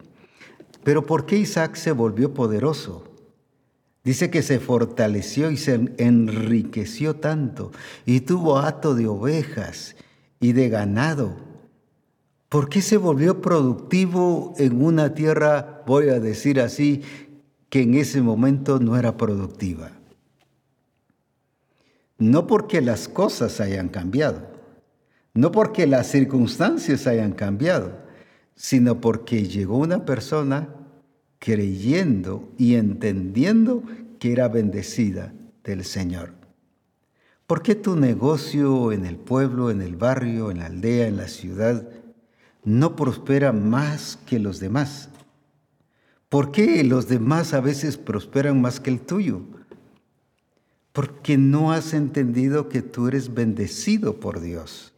[0.88, 3.04] Pero ¿por qué Isaac se volvió poderoso?
[4.06, 7.74] Dice que se fortaleció y se enriqueció tanto
[8.06, 9.98] y tuvo hato de ovejas
[10.40, 11.36] y de ganado.
[12.48, 17.02] ¿Por qué se volvió productivo en una tierra, voy a decir así,
[17.68, 19.92] que en ese momento no era productiva?
[22.18, 24.48] No porque las cosas hayan cambiado,
[25.34, 28.08] no porque las circunstancias hayan cambiado,
[28.56, 30.77] sino porque llegó una persona
[31.40, 33.84] creyendo y entendiendo
[34.20, 36.34] que era bendecida del Señor.
[37.46, 41.28] ¿Por qué tu negocio en el pueblo, en el barrio, en la aldea, en la
[41.28, 41.88] ciudad,
[42.66, 45.10] no prospera más que los demás?
[46.30, 49.44] ¿Por qué los demás a veces prosperan más que el tuyo?
[50.92, 54.94] Porque no has entendido que tú eres bendecido por Dios.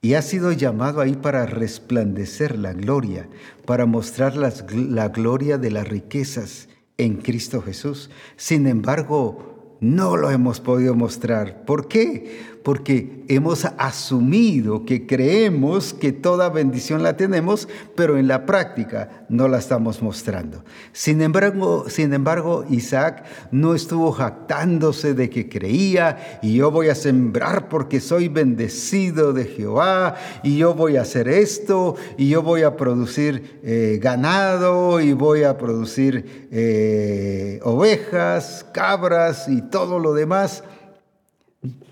[0.00, 3.28] Y has sido llamado ahí para resplandecer la gloria,
[3.66, 8.10] para mostrar la gloria de las riquezas en Cristo Jesús.
[8.36, 11.64] Sin embargo, no lo hemos podido mostrar.
[11.64, 12.57] ¿Por qué?
[12.68, 19.48] Porque hemos asumido que creemos que toda bendición la tenemos, pero en la práctica no
[19.48, 20.62] la estamos mostrando.
[20.92, 26.94] Sin embargo, sin embargo, Isaac no estuvo jactándose de que creía y yo voy a
[26.94, 32.64] sembrar porque soy bendecido de Jehová y yo voy a hacer esto y yo voy
[32.64, 40.64] a producir eh, ganado y voy a producir eh, ovejas, cabras y todo lo demás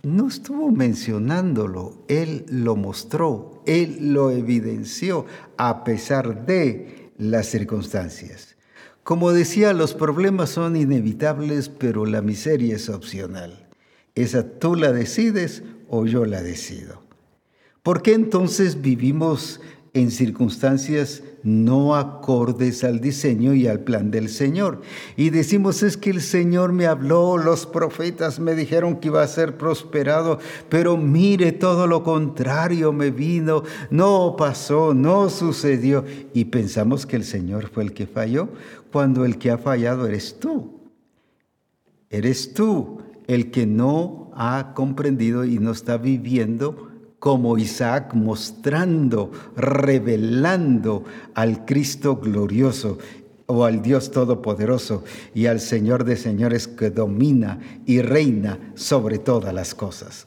[0.03, 5.27] no estuvo mencionándolo, Él lo mostró, Él lo evidenció
[5.57, 8.57] a pesar de las circunstancias.
[9.03, 13.69] Como decía, los problemas son inevitables, pero la miseria es opcional.
[14.15, 17.03] Esa tú la decides o yo la decido.
[17.83, 19.61] ¿Por qué entonces vivimos
[19.97, 24.83] en circunstancias no acordes al diseño y al plan del Señor.
[25.17, 29.29] Y decimos es que el Señor me habló, los profetas me dijeron que iba a
[29.29, 36.05] ser prosperado, pero mire todo lo contrario me vino, no pasó, no sucedió.
[36.35, 38.51] Y pensamos que el Señor fue el que falló,
[38.93, 40.91] cuando el que ha fallado eres tú.
[42.11, 51.05] Eres tú el que no ha comprendido y no está viviendo como Isaac mostrando, revelando
[51.35, 52.99] al Cristo glorioso
[53.47, 59.55] o al Dios Todopoderoso y al Señor de señores que domina y reina sobre todas
[59.55, 60.27] las cosas.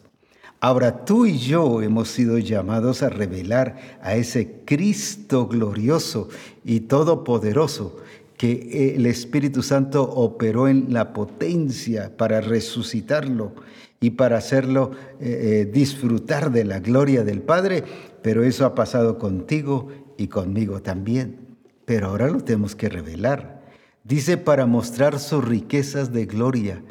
[0.62, 6.28] Ahora tú y yo hemos sido llamados a revelar a ese Cristo glorioso
[6.66, 7.98] y todopoderoso
[8.36, 13.54] que el Espíritu Santo operó en la potencia para resucitarlo
[14.00, 17.84] y para hacerlo eh, eh, disfrutar de la gloria del Padre,
[18.22, 21.58] pero eso ha pasado contigo y conmigo también.
[21.86, 23.62] Pero ahora lo tenemos que revelar.
[24.04, 26.84] Dice para mostrar sus riquezas de gloria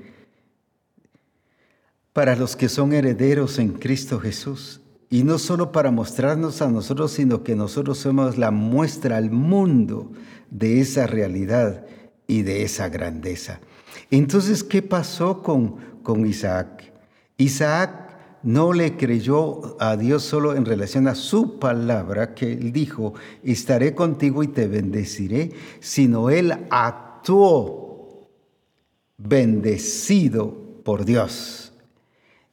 [2.13, 4.81] para los que son herederos en Cristo Jesús.
[5.09, 10.11] Y no solo para mostrarnos a nosotros, sino que nosotros somos la muestra al mundo
[10.51, 11.87] de esa realidad
[12.27, 13.61] y de esa grandeza.
[14.11, 16.88] Entonces, ¿qué pasó con, con Isaac?
[17.39, 18.09] Isaac
[18.43, 23.95] no le creyó a Dios solo en relación a su palabra, que él dijo, estaré
[23.95, 28.29] contigo y te bendeciré, sino él actuó
[29.17, 31.73] bendecido por Dios.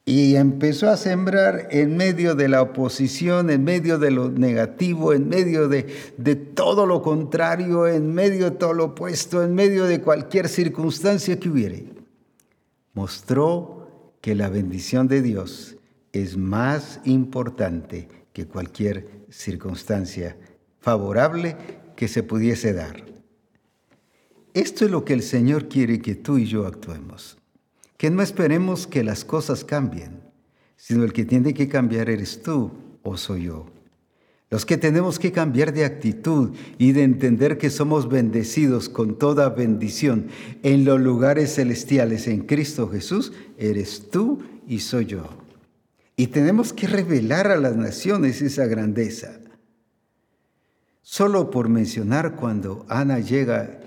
[0.08, 5.30] Y empezó a sembrar en medio de la oposición, en medio de lo negativo, en
[5.30, 10.02] medio de, de todo lo contrario, en medio de todo lo opuesto, en medio de
[10.02, 11.86] cualquier circunstancia que hubiere.
[12.94, 13.75] Mostró
[14.26, 15.76] que la bendición de Dios
[16.12, 20.36] es más importante que cualquier circunstancia
[20.80, 21.56] favorable
[21.96, 23.06] que se pudiese dar.
[24.56, 27.38] Esto es lo que el Señor quiere que tú y yo actuemos.
[27.98, 30.22] Que no esperemos que las cosas cambien,
[30.76, 32.72] sino el que tiene que cambiar eres tú
[33.04, 33.75] o soy yo.
[34.52, 39.50] Los que tenemos que cambiar de actitud y de entender que somos bendecidos con toda
[39.50, 40.28] bendición
[40.62, 45.28] en los lugares celestiales en Cristo Jesús, eres tú y soy yo.
[46.16, 49.40] Y tenemos que revelar a las naciones esa grandeza.
[51.02, 53.80] Solo por mencionar cuando Ana llega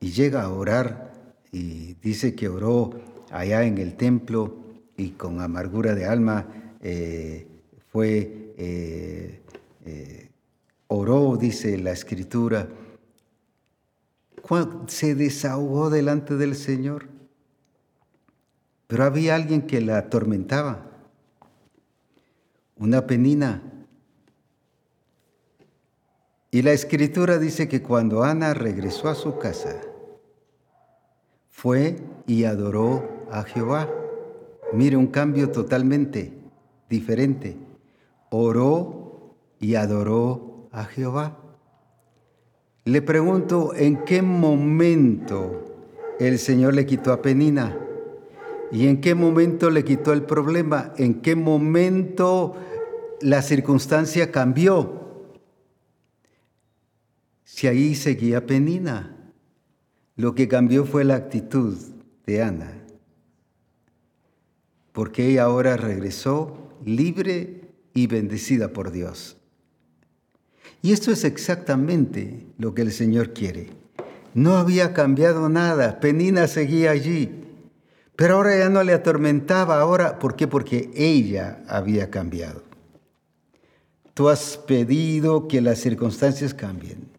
[0.00, 2.90] y llega a orar y dice que oró
[3.30, 4.56] allá en el templo
[4.96, 6.46] y con amargura de alma
[6.80, 7.46] eh,
[7.90, 8.54] fue...
[8.56, 9.40] Eh,
[9.86, 10.30] eh,
[10.88, 12.68] oró, dice la escritura,
[14.86, 17.08] se desahogó delante del Señor.
[18.86, 20.90] Pero había alguien que la atormentaba,
[22.76, 23.62] una penina.
[26.50, 29.80] Y la escritura dice que cuando Ana regresó a su casa,
[31.50, 33.88] fue y adoró a Jehová.
[34.72, 36.32] Mire un cambio totalmente
[36.88, 37.56] diferente.
[38.30, 39.05] Oró
[39.60, 41.38] y adoró a Jehová.
[42.84, 45.64] Le pregunto, ¿en qué momento
[46.20, 47.76] el Señor le quitó a Penina?
[48.70, 50.92] ¿Y en qué momento le quitó el problema?
[50.96, 52.56] ¿En qué momento
[53.20, 55.32] la circunstancia cambió?
[57.44, 59.32] Si ahí seguía Penina,
[60.16, 61.76] lo que cambió fue la actitud
[62.26, 62.84] de Ana,
[64.92, 69.36] porque ella ahora regresó libre y bendecida por Dios.
[70.82, 73.70] Y esto es exactamente lo que el Señor quiere.
[74.34, 77.30] No había cambiado nada, Penina seguía allí,
[78.16, 80.46] pero ahora ya no le atormentaba, ahora, ¿por qué?
[80.46, 82.62] Porque ella había cambiado.
[84.14, 87.15] Tú has pedido que las circunstancias cambien.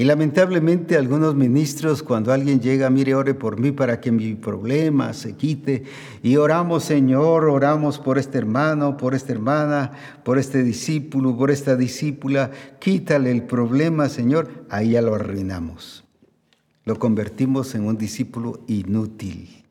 [0.00, 5.12] Y lamentablemente algunos ministros, cuando alguien llega, mire, ore por mí para que mi problema
[5.12, 5.82] se quite.
[6.22, 9.90] Y oramos, Señor, oramos por este hermano, por esta hermana,
[10.22, 12.52] por este discípulo, por esta discípula.
[12.78, 14.48] Quítale el problema, Señor.
[14.70, 16.04] Ahí ya lo arruinamos.
[16.84, 19.64] Lo convertimos en un discípulo inútil,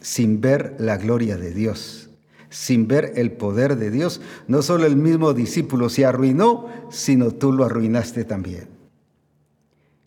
[0.00, 2.10] sin ver la gloria de Dios,
[2.48, 4.20] sin ver el poder de Dios.
[4.46, 8.75] No solo el mismo discípulo se arruinó, sino tú lo arruinaste también.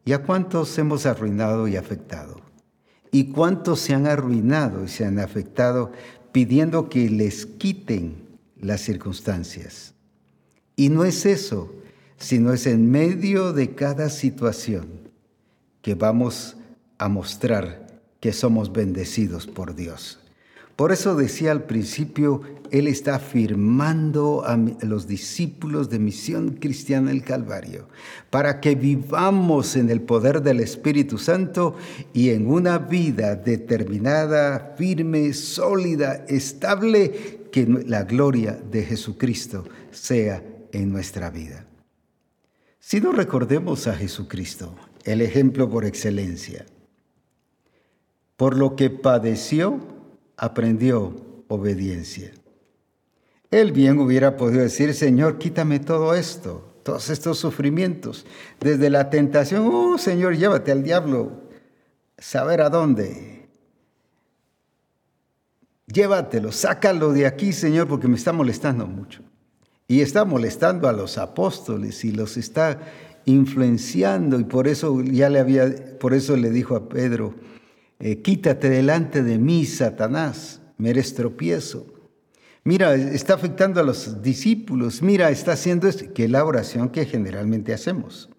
[0.06, 2.42] ¿Y a cuántos hemos arruinado y afectado?
[3.12, 5.92] ¿Y cuántos se han arruinado y se han afectado
[6.32, 8.16] pidiendo que les quiten
[8.60, 9.94] las circunstancias?
[10.76, 11.74] Y no es eso,
[12.18, 14.88] sino es en medio de cada situación
[15.82, 16.58] que vamos
[16.98, 20.20] a mostrar que somos bendecidos por Dios.
[20.80, 27.22] Por eso decía al principio, Él está afirmando a los discípulos de Misión Cristiana el
[27.22, 27.90] Calvario,
[28.30, 31.76] para que vivamos en el poder del Espíritu Santo
[32.14, 40.94] y en una vida determinada, firme, sólida, estable, que la gloria de Jesucristo sea en
[40.94, 41.66] nuestra vida.
[42.80, 44.74] Si no recordemos a Jesucristo,
[45.04, 46.66] el ejemplo por excelencia,
[48.38, 49.99] por lo que padeció,
[50.40, 52.32] aprendió obediencia.
[53.52, 58.26] Él bien hubiera podido decir, Señor, quítame todo esto, todos estos sufrimientos,
[58.60, 61.42] desde la tentación, oh Señor, llévate al diablo,
[62.18, 63.50] saber a dónde.
[65.88, 69.22] Llévatelo, sácalo de aquí, Señor, porque me está molestando mucho.
[69.88, 72.80] Y está molestando a los apóstoles y los está
[73.26, 77.34] influenciando y por eso ya le había, por eso le dijo a Pedro,
[78.00, 81.86] eh, quítate delante de mí, Satanás, me eres tropiezo.
[82.64, 87.06] Mira, está afectando a los discípulos, mira, está haciendo esto, que es la oración que
[87.06, 88.30] generalmente hacemos.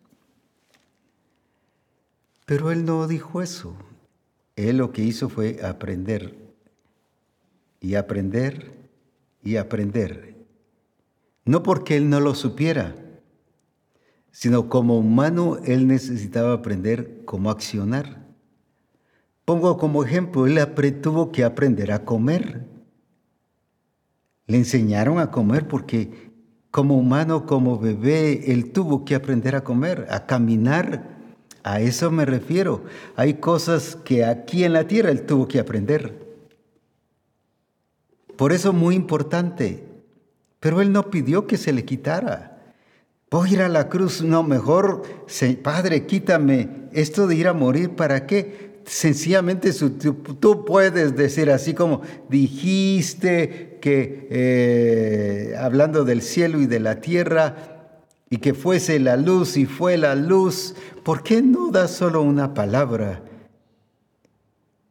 [2.46, 3.76] Pero él no dijo eso.
[4.56, 6.36] Él lo que hizo fue aprender
[7.80, 8.72] y aprender
[9.42, 10.36] y aprender.
[11.44, 12.94] No porque él no lo supiera,
[14.32, 18.29] sino como humano él necesitaba aprender cómo accionar.
[19.50, 20.60] Pongo como ejemplo, él
[21.02, 22.68] tuvo que aprender a comer.
[24.46, 26.30] Le enseñaron a comer porque
[26.70, 31.18] como humano, como bebé, él tuvo que aprender a comer, a caminar.
[31.64, 32.84] A eso me refiero.
[33.16, 36.32] Hay cosas que aquí en la tierra él tuvo que aprender.
[38.36, 39.84] Por eso muy importante.
[40.60, 42.76] Pero él no pidió que se le quitara.
[43.32, 44.22] Voy a ir a la cruz.
[44.22, 45.02] No, mejor,
[45.64, 47.96] Padre, quítame esto de ir a morir.
[47.96, 48.69] ¿Para qué?
[48.90, 57.00] Sencillamente tú puedes decir así como dijiste que eh, hablando del cielo y de la
[57.00, 57.94] tierra
[58.28, 60.74] y que fuese la luz y fue la luz,
[61.04, 63.22] ¿por qué no das solo una palabra?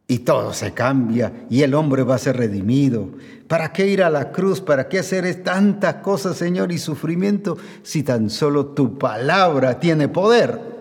[0.07, 3.09] Y todo se cambia y el hombre va a ser redimido.
[3.49, 4.61] ¿Para qué ir a la cruz?
[4.61, 10.78] ¿Para qué hacer tantas cosas, Señor, y sufrimiento si tan solo tu palabra tiene poder?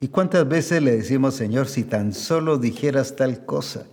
[0.00, 3.86] ¿Y cuántas veces le decimos, Señor, si tan solo dijeras tal cosa?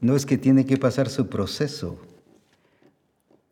[0.00, 1.96] No es que tiene que pasar su proceso.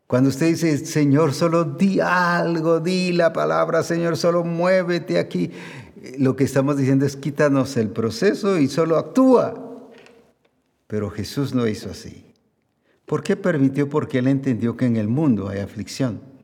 [0.05, 5.51] Cuando usted dice, Señor, solo di algo, di la palabra, Señor, solo muévete aquí,
[6.19, 9.55] lo que estamos diciendo es quítanos el proceso y solo actúa.
[10.87, 12.25] Pero Jesús no hizo así.
[13.05, 13.87] ¿Por qué permitió?
[13.89, 16.34] Porque él entendió que en el mundo hay aflicción.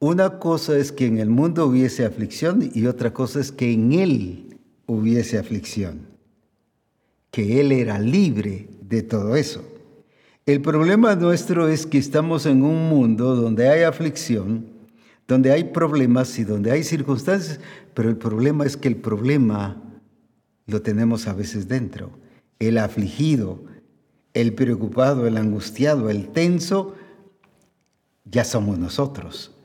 [0.00, 3.92] Una cosa es que en el mundo hubiese aflicción y otra cosa es que en
[3.92, 6.06] Él hubiese aflicción.
[7.32, 9.64] Que Él era libre de todo eso.
[10.46, 14.66] El problema nuestro es que estamos en un mundo donde hay aflicción,
[15.26, 17.58] donde hay problemas y donde hay circunstancias,
[17.92, 19.82] pero el problema es que el problema
[20.66, 22.12] lo tenemos a veces dentro.
[22.60, 23.64] El afligido,
[24.32, 26.94] el preocupado, el angustiado, el tenso,
[28.24, 29.57] ya somos nosotros.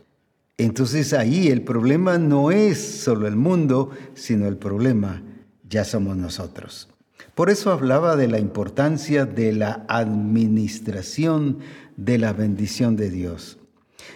[0.57, 5.23] Entonces ahí el problema no es solo el mundo, sino el problema
[5.67, 6.89] ya somos nosotros.
[7.35, 11.59] Por eso hablaba de la importancia de la administración
[11.97, 13.57] de la bendición de Dios.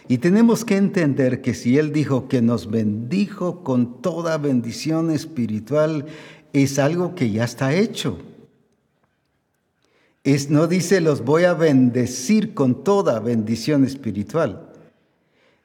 [0.08, 6.06] Y tenemos que entender que si Él dijo que nos bendijo con toda bendición espiritual,
[6.54, 8.20] es algo que ya está hecho.
[10.24, 14.67] Es, no dice los voy a bendecir con toda bendición espiritual.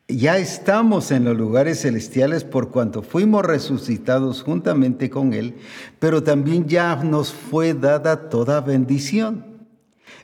[0.08, 5.56] Ya estamos en los lugares celestiales por cuanto fuimos resucitados juntamente con Él,
[5.98, 9.44] pero también ya nos fue dada toda bendición.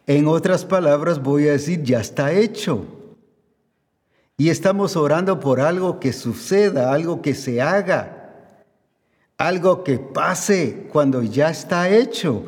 [0.07, 2.85] En otras palabras voy a decir, ya está hecho.
[4.37, 8.55] Y estamos orando por algo que suceda, algo que se haga,
[9.37, 12.45] algo que pase cuando ya está hecho.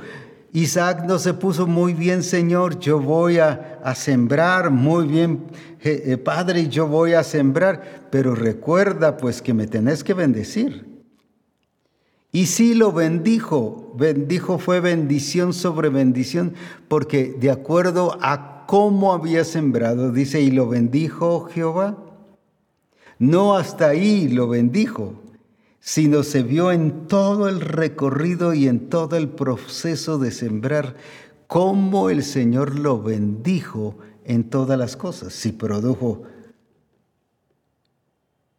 [0.53, 5.45] Isaac no se puso muy bien, Señor, yo voy a, sembrar, muy bien,
[5.81, 10.91] eh, Padre, yo voy a sembrar, pero recuerda pues que me tenés que bendecir.
[12.33, 16.55] Y sí lo bendijo, bendijo fue bendición sobre bendición,
[16.89, 21.99] porque de acuerdo a cómo había sembrado, dice, y lo bendijo Jehová.
[23.19, 25.20] No hasta ahí lo bendijo,
[25.81, 30.97] sino se vio en todo el recorrido y en todo el proceso de sembrar
[31.47, 35.33] cómo el Señor lo bendijo en todas las cosas.
[35.33, 36.23] Si produjo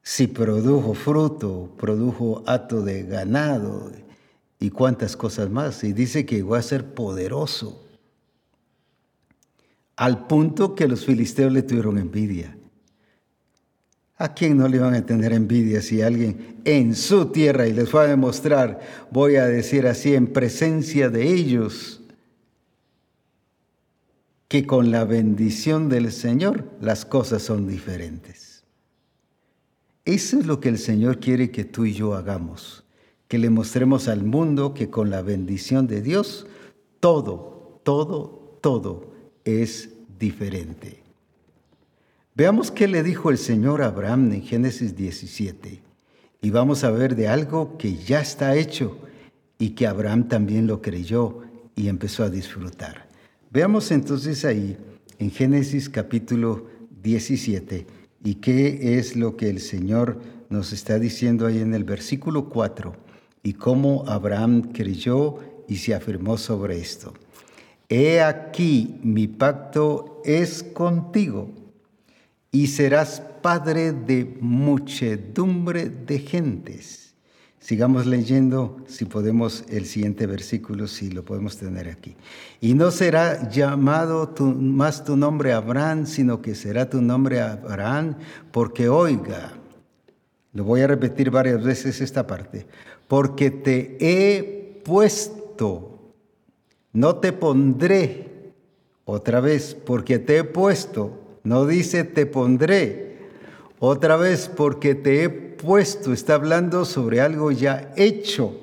[0.03, 3.91] si produjo fruto, produjo hato de ganado
[4.59, 5.83] y cuántas cosas más.
[5.83, 7.85] Y dice que iba a ser poderoso
[9.95, 12.57] al punto que los filisteos le tuvieron envidia.
[14.21, 17.89] ¿A quién no le iban a tener envidia si alguien en su tierra, y les
[17.89, 22.01] fue a demostrar, voy a decir así, en presencia de ellos,
[24.47, 28.63] que con la bendición del Señor las cosas son diferentes?
[30.05, 32.83] Eso es lo que el Señor quiere que tú y yo hagamos,
[33.27, 36.45] que le mostremos al mundo que con la bendición de Dios,
[36.99, 39.13] todo, todo, todo
[39.45, 41.00] es diferente.
[42.41, 45.79] Veamos qué le dijo el Señor a Abraham en Génesis 17.
[46.41, 48.97] Y vamos a ver de algo que ya está hecho
[49.59, 51.41] y que Abraham también lo creyó
[51.75, 53.07] y empezó a disfrutar.
[53.51, 54.75] Veamos entonces ahí
[55.19, 56.65] en Génesis capítulo
[57.03, 57.85] 17
[58.23, 60.19] y qué es lo que el Señor
[60.49, 62.95] nos está diciendo ahí en el versículo 4
[63.43, 65.35] y cómo Abraham creyó
[65.67, 67.13] y se afirmó sobre esto.
[67.87, 71.60] He aquí mi pacto es contigo
[72.51, 77.13] y serás padre de muchedumbre de gentes.
[77.59, 82.15] Sigamos leyendo, si podemos, el siguiente versículo, si lo podemos tener aquí.
[82.59, 88.15] Y no será llamado más tu nombre Abraham, sino que será tu nombre Abraham,
[88.51, 89.53] porque oiga,
[90.53, 92.65] lo voy a repetir varias veces esta parte,
[93.07, 95.91] porque te he puesto
[96.93, 98.53] no te pondré
[99.05, 101.20] otra vez porque te he puesto.
[101.43, 103.17] No dice te pondré.
[103.79, 106.13] Otra vez porque te he puesto.
[106.13, 108.59] Está hablando sobre algo ya hecho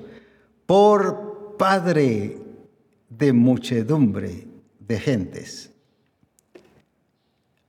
[0.66, 2.38] por Padre
[3.08, 4.46] de muchedumbre
[4.78, 5.72] de gentes.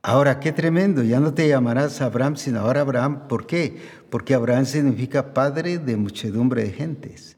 [0.02, 3.28] Ahora, qué tremendo, ya no te llamarás Abraham, sino ahora Abraham.
[3.28, 3.76] ¿Por qué?
[4.08, 7.36] Porque Abraham significa padre de muchedumbre de gentes.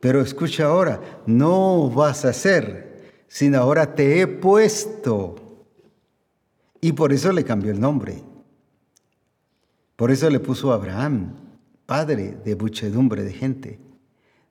[0.00, 5.47] Pero escucha ahora, no vas a ser, sino ahora te he puesto.
[6.80, 8.22] Y por eso le cambió el nombre.
[9.96, 11.34] Por eso le puso Abraham,
[11.84, 13.80] padre de muchedumbre de gente.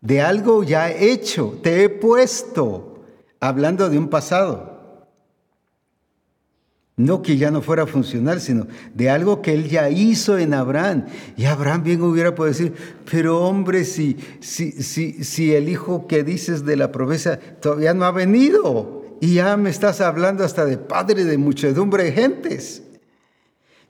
[0.01, 3.05] De algo ya hecho, te he puesto,
[3.39, 5.07] hablando de un pasado.
[6.97, 11.05] No que ya no fuera funcional, sino de algo que él ya hizo en Abraham.
[11.37, 12.73] Y Abraham bien hubiera podido decir,
[13.09, 18.03] pero hombre, si, si, si, si el hijo que dices de la promesa todavía no
[18.03, 22.83] ha venido y ya me estás hablando hasta de padre de muchedumbre de gentes.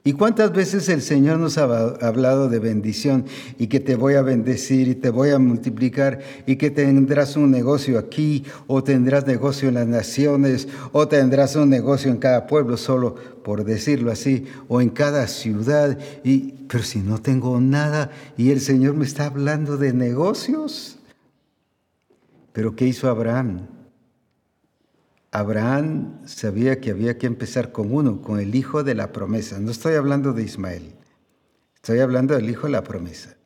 [0.04, 3.26] ¿Y cuántas veces el Señor nos ha hablado de bendición
[3.58, 7.50] y que te voy a bendecir y te voy a multiplicar y que tendrás un
[7.50, 12.78] negocio aquí o tendrás negocio en las naciones o tendrás un negocio en cada pueblo,
[12.78, 15.98] solo por decirlo así, o en cada ciudad?
[16.24, 21.00] Y, pero si no tengo nada y el Señor me está hablando de negocios.
[22.54, 23.66] ¿Pero qué hizo Abraham?
[25.30, 29.58] Abraham sabía que había que empezar con uno, con el hijo de la promesa.
[29.60, 30.94] No estoy hablando de Ismael,
[31.74, 33.36] estoy hablando del hijo de la promesa.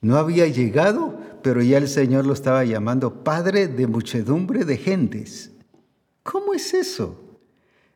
[0.00, 5.52] No había llegado, pero ya el Señor lo estaba llamando Padre de muchedumbre de gentes.
[6.22, 7.40] ¿Cómo es eso?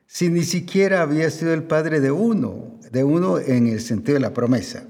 [0.06, 4.20] Si ni siquiera había sido el Padre de uno, de uno en el sentido de
[4.20, 4.84] la promesa.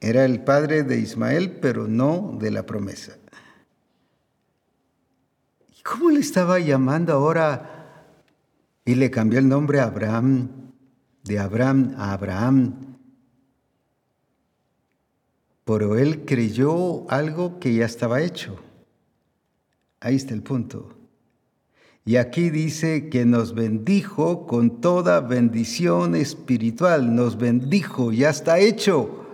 [0.00, 3.16] Era el Padre de Ismael, pero no de la promesa.
[5.88, 8.04] ¿Y cómo le estaba llamando ahora?
[8.84, 10.48] Y le cambió el nombre a Abraham,
[11.24, 12.96] de Abraham a Abraham,
[15.64, 18.56] pero él creyó algo que ya estaba hecho.
[20.00, 20.94] Ahí está el punto.
[22.04, 27.14] Y aquí dice que nos bendijo con toda bendición espiritual.
[27.14, 29.26] Nos bendijo, ya está hecho.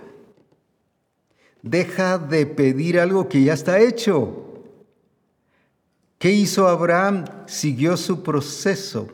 [1.62, 4.53] Deja de pedir algo que ya está hecho.
[6.24, 7.26] ¿Qué hizo Abraham?
[7.44, 9.08] Siguió su proceso,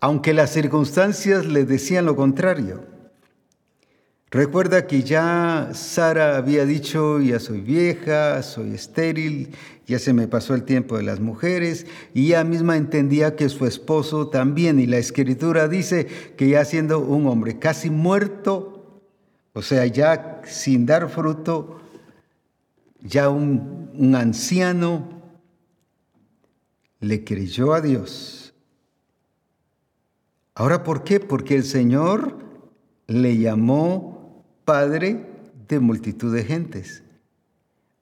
[0.00, 2.86] aunque las circunstancias le decían lo contrario.
[4.30, 9.50] Recuerda que ya Sara había dicho, ya soy vieja, soy estéril,
[9.86, 11.84] ya se me pasó el tiempo de las mujeres,
[12.14, 16.06] y ella misma entendía que su esposo también, y la escritura dice
[16.38, 19.02] que ya siendo un hombre casi muerto,
[19.52, 21.82] o sea, ya sin dar fruto,
[23.02, 25.13] ya un, un anciano,
[27.08, 28.54] le creyó a Dios.
[30.54, 31.20] Ahora, ¿por qué?
[31.20, 32.38] Porque el Señor
[33.06, 35.26] le llamó padre
[35.68, 37.02] de multitud de gentes,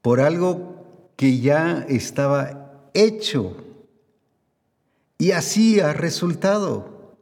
[0.01, 3.57] por algo que ya estaba hecho.
[5.19, 7.17] Y así ha resultado.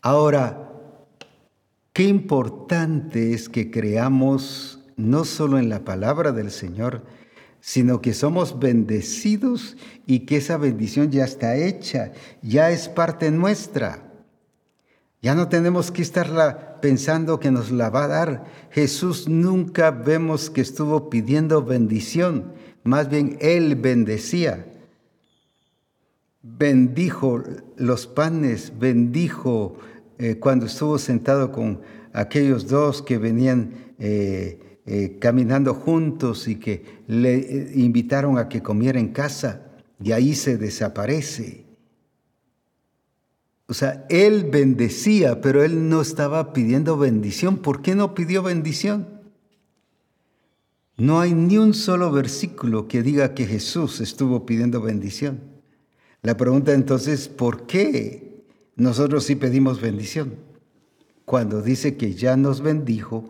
[0.00, 0.70] Ahora,
[1.92, 7.02] qué importante es que creamos no solo en la palabra del Señor,
[7.66, 12.12] sino que somos bendecidos y que esa bendición ya está hecha,
[12.42, 14.12] ya es parte nuestra.
[15.22, 18.44] Ya no tenemos que estarla pensando que nos la va a dar.
[18.70, 22.52] Jesús nunca vemos que estuvo pidiendo bendición,
[22.82, 24.66] más bien Él bendecía.
[26.42, 27.42] Bendijo
[27.78, 29.78] los panes, bendijo
[30.18, 31.80] eh, cuando estuvo sentado con
[32.12, 39.00] aquellos dos que venían eh, eh, caminando juntos y que le invitaron a que comiera
[39.00, 39.62] en casa,
[40.02, 41.64] y ahí se desaparece.
[43.66, 47.56] O sea, él bendecía, pero él no estaba pidiendo bendición.
[47.58, 49.06] ¿Por qué no pidió bendición?
[50.96, 55.40] No hay ni un solo versículo que diga que Jesús estuvo pidiendo bendición.
[56.22, 58.44] La pregunta entonces, ¿por qué
[58.76, 60.34] nosotros sí pedimos bendición?
[61.24, 63.24] Cuando dice que ya nos bendijo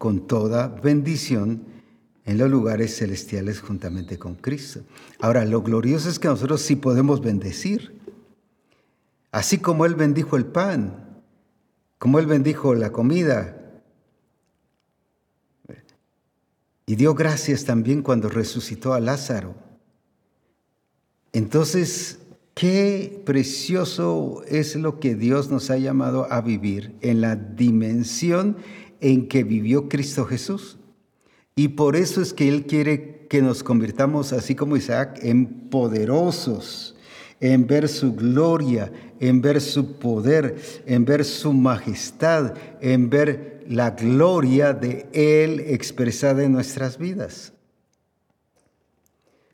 [0.00, 1.62] con toda bendición
[2.24, 4.80] en los lugares celestiales juntamente con Cristo.
[5.18, 8.00] Ahora, lo glorioso es que nosotros sí podemos bendecir.
[9.30, 11.20] Así como Él bendijo el pan,
[11.98, 13.82] como Él bendijo la comida.
[16.86, 19.54] Y dio gracias también cuando resucitó a Lázaro.
[21.34, 22.20] Entonces,
[22.54, 28.56] qué precioso es lo que Dios nos ha llamado a vivir en la dimensión
[29.00, 30.78] en que vivió Cristo Jesús.
[31.56, 36.96] Y por eso es que Él quiere que nos convirtamos, así como Isaac, en poderosos
[37.40, 43.90] en ver su gloria, en ver su poder, en ver su majestad, en ver la
[43.90, 47.54] gloria de Él expresada en nuestras vidas.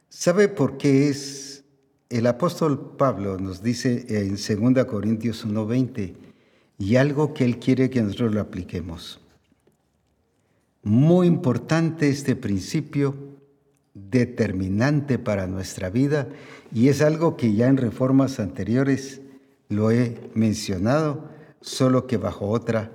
[0.09, 1.65] ¿Sabe por qué es?
[2.09, 6.15] El apóstol Pablo nos dice en 2 Corintios 1:20,
[6.79, 9.21] y algo que Él quiere que nosotros lo apliquemos.
[10.87, 13.17] Muy importante este principio
[13.93, 16.29] determinante para nuestra vida
[16.73, 19.21] y es algo que ya en reformas anteriores
[19.69, 21.29] lo he mencionado,
[21.61, 22.93] solo que bajo otra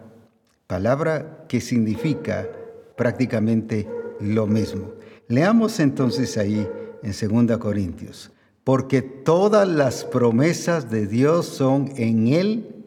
[0.67, 2.47] palabra que significa
[2.95, 3.89] prácticamente
[4.21, 4.93] lo mismo.
[5.27, 6.65] Leamos entonces ahí
[7.03, 8.31] en 2 Corintios,
[8.63, 12.85] porque todas las promesas de Dios son en Él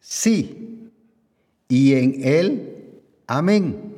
[0.00, 0.88] sí
[1.68, 3.93] y en Él amén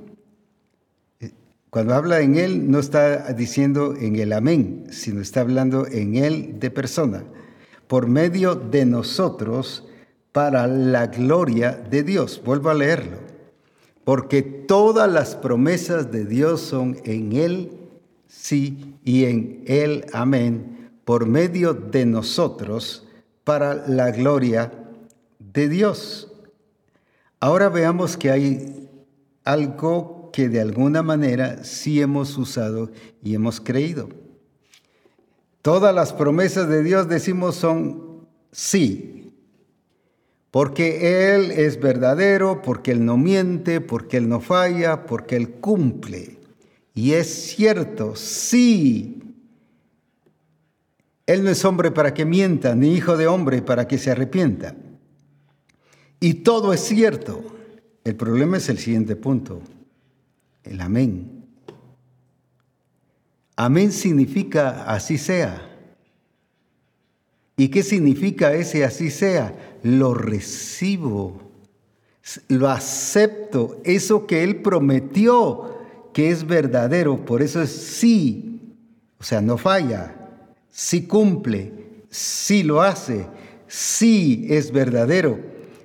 [1.76, 6.58] cuando habla en Él, no está diciendo en el amén, sino está hablando en Él
[6.58, 7.22] de persona,
[7.86, 9.86] por medio de nosotros,
[10.32, 12.40] para la gloria de Dios.
[12.42, 13.18] Vuelvo a leerlo.
[14.04, 17.72] Porque todas las promesas de Dios son en Él,
[18.26, 23.06] sí, y en Él, amén, por medio de nosotros,
[23.44, 24.72] para la gloria
[25.38, 26.32] de Dios.
[27.38, 28.88] Ahora veamos que hay
[29.44, 32.90] algo que de alguna manera sí hemos usado
[33.22, 34.10] y hemos creído.
[35.62, 39.32] Todas las promesas de Dios decimos son sí,
[40.50, 46.36] porque Él es verdadero, porque Él no miente, porque Él no falla, porque Él cumple.
[46.92, 49.22] Y es cierto, sí.
[51.24, 54.76] Él no es hombre para que mienta, ni hijo de hombre para que se arrepienta.
[56.20, 57.42] Y todo es cierto.
[58.04, 59.62] El problema es el siguiente punto,
[60.66, 61.44] el amén.
[63.56, 65.72] Amén significa así sea.
[67.56, 69.78] ¿Y qué significa ese así sea?
[69.82, 71.40] Lo recibo,
[72.48, 75.76] lo acepto, eso que Él prometió
[76.12, 78.74] que es verdadero, por eso es sí,
[79.18, 80.14] o sea, no falla,
[80.70, 81.72] sí cumple,
[82.08, 83.26] sí lo hace,
[83.66, 85.38] sí es verdadero,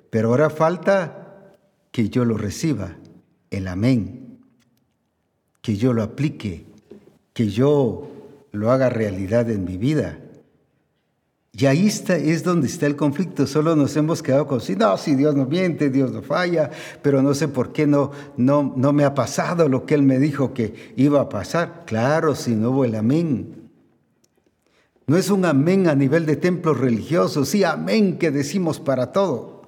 [0.10, 1.52] pero ahora falta
[1.92, 2.96] que yo lo reciba,
[3.50, 4.21] el amén,
[5.62, 6.66] que yo lo aplique,
[7.34, 8.10] que yo
[8.52, 10.20] lo haga realidad en mi vida.
[11.54, 13.46] Y ahí está, es donde está el conflicto.
[13.46, 17.22] Solo nos hemos quedado con, sí, no, si Dios no miente, Dios no falla, pero
[17.22, 20.54] no sé por qué no, no, no me ha pasado lo que Él me dijo
[20.54, 21.84] que iba a pasar.
[21.86, 23.70] Claro, si no hubo el amén.
[25.08, 29.64] No es un amén a nivel de templos religiosos, sí, amén que decimos para todo.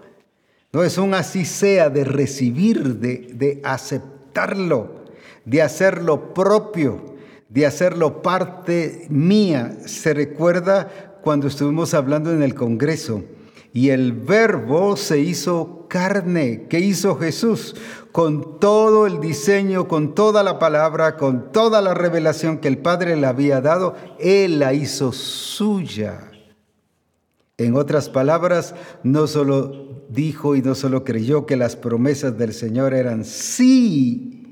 [0.72, 5.03] No es un así sea de recibir, de, de aceptarlo,
[5.46, 7.16] de hacerlo propio,
[7.50, 9.78] de hacerlo parte mía.
[9.86, 13.24] Se recuerda cuando estuvimos hablando en el Congreso.
[13.76, 16.68] Y el verbo se hizo carne.
[16.70, 17.76] ¿Qué hizo Jesús?
[18.12, 23.16] Con todo el diseño, con toda la palabra, con toda la revelación que el Padre
[23.16, 26.30] le había dado, Él la hizo suya.
[27.58, 32.94] En otras palabras, no solo dijo y no solo creyó que las promesas del Señor
[32.94, 34.43] eran sí,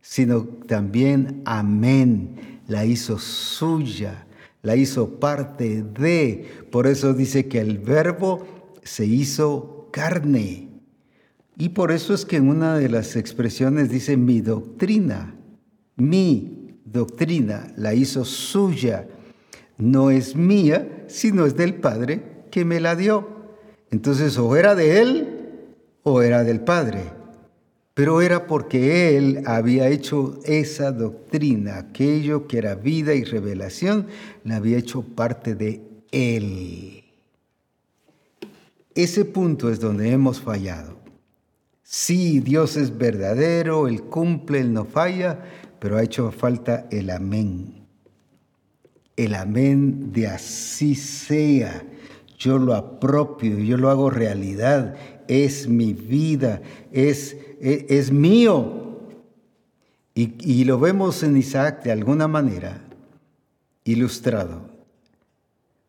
[0.00, 4.26] sino también amén, la hizo suya
[4.62, 6.46] la hizo parte de.
[6.70, 8.46] Por eso dice que el verbo
[8.82, 10.68] se hizo carne.
[11.56, 15.34] Y por eso es que en una de las expresiones dice mi doctrina,
[15.96, 19.08] mi doctrina la hizo suya.
[19.76, 23.28] No es mía, sino es del Padre que me la dio.
[23.90, 25.28] Entonces o era de Él
[26.02, 27.17] o era del Padre
[27.98, 34.06] pero era porque él había hecho esa doctrina, aquello que era vida y revelación,
[34.44, 35.82] la había hecho parte de
[36.12, 37.02] él.
[38.94, 40.96] Ese punto es donde hemos fallado.
[41.82, 45.42] Sí, Dios es verdadero, Él cumple, Él no falla,
[45.80, 47.84] pero ha hecho falta el amén.
[49.16, 51.82] El amén de así sea.
[52.38, 54.94] Yo lo apropio, yo lo hago realidad.
[55.26, 58.86] Es mi vida, es es, mío.
[60.14, 62.82] Y, lo vemos en Isaac de alguna manera
[63.84, 64.78] ilustrado.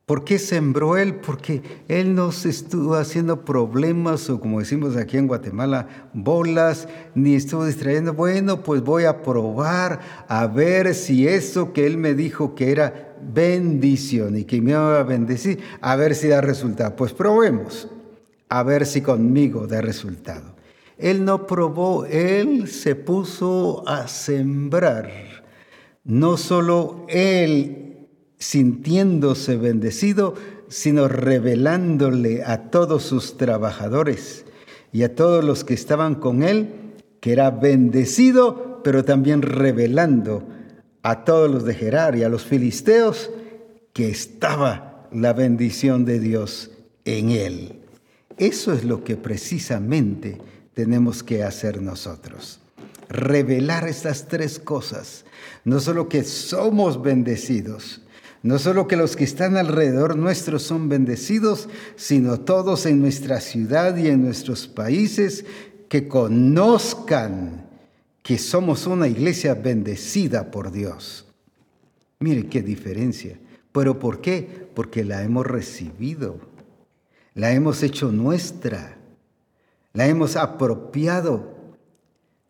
[0.06, 1.16] ¿Por qué sembró él?
[1.16, 7.36] Porque él no se estuvo haciendo problemas o como decimos aquí en Guatemala, bolas, ni
[7.36, 8.14] estuvo distrayendo.
[8.14, 13.16] Bueno, pues voy a probar a ver si eso que él me dijo que era
[13.22, 16.96] bendición y que me iba a bendecir, a ver si da resultado.
[16.96, 17.88] Pues probemos,
[18.48, 20.59] a ver si conmigo da resultado.
[21.00, 25.10] Él no probó, él se puso a sembrar.
[26.04, 30.34] No solo él sintiéndose bendecido,
[30.68, 34.46] sino revelándole a todos sus trabajadores
[34.92, 36.70] y a todos los que estaban con él
[37.22, 40.48] que era bendecido, pero también revelando
[41.04, 43.30] a todos los de Gerar y a los filisteos
[43.94, 46.72] que estaba la bendición de Dios
[47.06, 47.80] en él.
[48.38, 50.38] Eso es lo que precisamente
[50.80, 52.62] tenemos que hacer nosotros.
[53.10, 55.26] Revelar estas tres cosas.
[55.66, 58.00] No solo que somos bendecidos,
[58.44, 61.68] no solo que los que están alrededor nuestros son bendecidos,
[61.98, 65.44] sino todos en nuestra ciudad y en nuestros países
[65.90, 67.68] que conozcan
[68.24, 71.26] que somos una iglesia bendecida por Dios.
[72.20, 73.38] Mire qué diferencia.
[73.74, 74.70] ¿Pero por qué?
[74.74, 76.40] Porque la hemos recibido,
[77.34, 78.99] la hemos hecho nuestra
[79.94, 81.54] la hemos apropiado,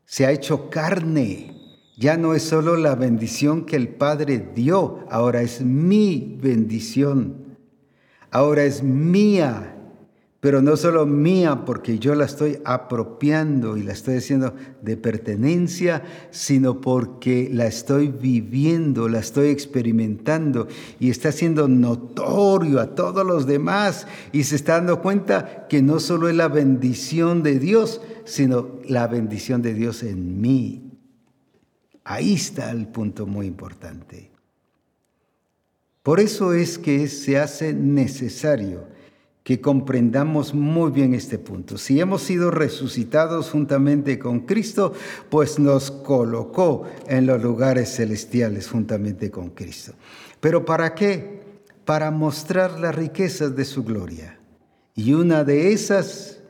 [0.06, 1.56] se ha hecho carne.
[1.98, 7.58] Ya no es solo la bendición que el Padre dio, ahora es mi bendición.
[8.32, 9.79] Ahora es mía
[10.40, 16.02] pero no solo mía porque yo la estoy apropiando y la estoy haciendo de pertenencia,
[16.32, 23.48] sino porque la estoy viviendo, la estoy experimentando y está siendo notorio a todos los
[23.48, 28.80] demás y se está dando cuenta que no solo es la bendición de Dios, sino
[28.88, 30.90] la bendición de Dios en mí.
[32.06, 34.32] Ahí está el punto muy importante.
[36.02, 38.99] Por eso es que se hace necesario
[39.50, 41.80] que comprendamos muy bien este punto.
[41.80, 44.94] Si hemos sido resucitados juntamente con Cristo,
[45.32, 49.94] pues nos colocó en los lugares celestiales juntamente con Cristo.
[50.40, 51.42] ¿Pero para qué?
[51.84, 54.38] Para mostrar las riquezas de su gloria.
[54.94, 56.42] Y una de esas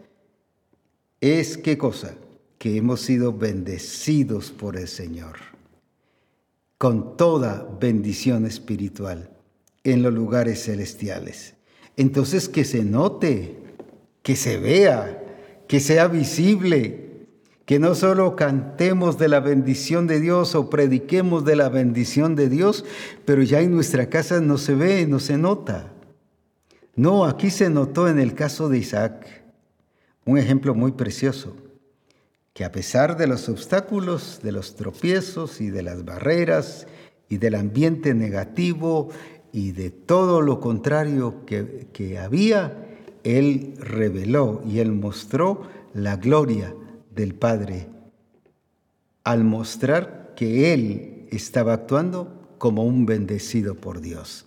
[1.22, 2.16] es qué cosa?
[2.58, 5.38] Que hemos sido bendecidos por el Señor,
[6.78, 9.30] con toda bendición espiritual
[9.86, 11.56] en los lugares celestiales.
[12.00, 13.58] Entonces que se note,
[14.24, 15.22] que se vea,
[15.68, 17.28] que sea visible,
[17.66, 22.48] que no solo cantemos de la bendición de Dios o prediquemos de la bendición de
[22.48, 22.86] Dios,
[23.26, 25.92] pero ya en nuestra casa no se ve, no se nota.
[26.96, 29.44] No, aquí se notó en el caso de Isaac
[30.24, 31.58] un ejemplo muy precioso,
[32.54, 36.88] que a pesar de los obstáculos, de los tropiezos y de las barreras
[37.28, 39.10] y del ambiente negativo
[39.52, 42.88] y de todo lo contrario que, había,
[43.24, 46.74] Él reveló y Él mostró la gloria
[47.16, 47.88] del Padre
[49.24, 54.46] al mostrar que Él estaba actuando como un bendecido por Dios.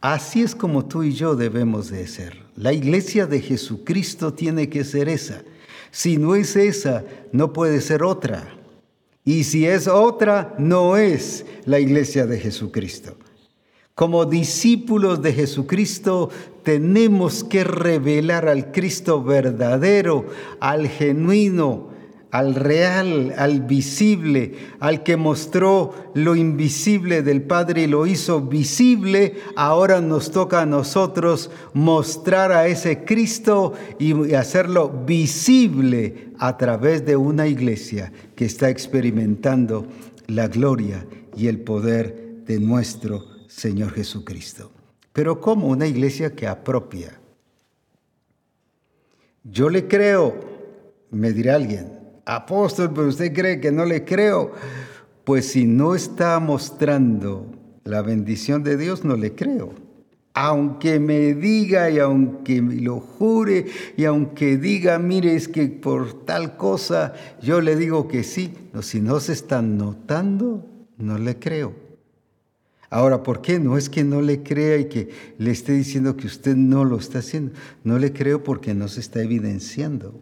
[0.00, 2.42] Así es como tú y yo debemos de ser.
[2.56, 5.42] La iglesia de Jesucristo tiene que ser esa.
[5.90, 8.56] Si no es esa, no puede ser otra.
[9.24, 13.16] Y si es otra, no es la iglesia de Jesucristo.
[13.94, 16.30] Como discípulos de Jesucristo
[16.62, 20.26] tenemos que revelar al Cristo verdadero,
[20.60, 21.90] al genuino,
[22.30, 29.34] al real, al visible, al que mostró lo invisible del Padre y lo hizo visible,
[29.56, 37.16] ahora nos toca a nosotros mostrar a ese Cristo y hacerlo visible a través de
[37.16, 39.86] una iglesia que está experimentando
[40.28, 41.04] la gloria
[41.36, 44.70] y el poder de nuestro Señor Jesucristo.
[45.12, 47.18] Pero como una iglesia que apropia.
[49.42, 50.38] Yo le creo,
[51.10, 54.52] me dirá alguien, apóstol, pero usted cree que no le creo.
[55.24, 57.46] Pues si no está mostrando
[57.84, 59.74] la bendición de Dios, no le creo.
[60.32, 66.24] Aunque me diga y aunque me lo jure y aunque diga, mire, es que por
[66.24, 68.54] tal cosa yo le digo que sí.
[68.80, 70.64] Si no se está notando,
[70.98, 71.89] no le creo.
[72.90, 73.60] Ahora, ¿por qué?
[73.60, 76.98] No es que no le crea y que le esté diciendo que usted no lo
[76.98, 77.52] está haciendo.
[77.84, 80.20] No le creo porque no se está evidenciando.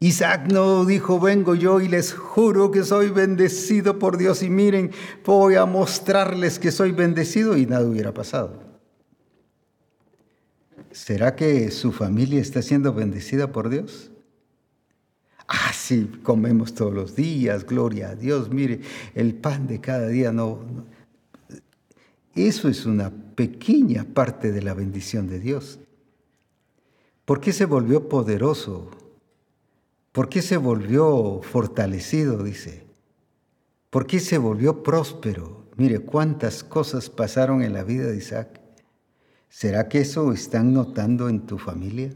[0.00, 4.92] Isaac no dijo, vengo yo y les juro que soy bendecido por Dios y miren,
[5.24, 8.62] voy a mostrarles que soy bendecido y nada hubiera pasado.
[10.92, 14.12] ¿Será que su familia está siendo bendecida por Dios?
[15.48, 18.80] Ah, sí, comemos todos los días, gloria a Dios, mire,
[19.14, 20.60] el pan de cada día no,
[22.34, 25.80] Eso es una pequeña parte de la bendición de Dios.
[27.24, 28.90] ¿Por qué se volvió poderoso?
[30.12, 32.42] ¿Por qué se volvió fortalecido?
[32.42, 32.84] Dice.
[33.90, 35.66] ¿Por qué se volvió próspero?
[35.76, 38.60] Mire cuántas cosas pasaron en la vida de Isaac.
[39.48, 42.10] ¿Será que eso están notando en tu familia?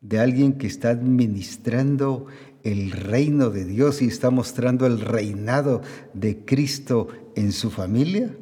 [0.00, 2.26] De alguien que está administrando
[2.62, 5.82] el reino de Dios y está mostrando el reinado
[6.14, 8.34] de Cristo en su familia.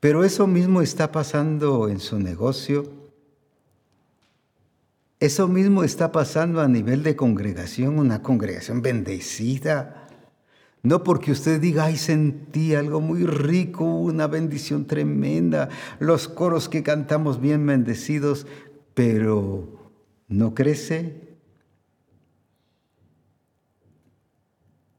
[0.00, 2.90] Pero eso mismo está pasando en su negocio.
[5.20, 10.08] Eso mismo está pasando a nivel de congregación, una congregación bendecida.
[10.82, 15.68] No porque usted diga, ay, sentí algo muy rico, una bendición tremenda,
[16.00, 18.48] los coros que cantamos bien bendecidos,
[18.94, 19.81] pero
[20.32, 21.36] no crece.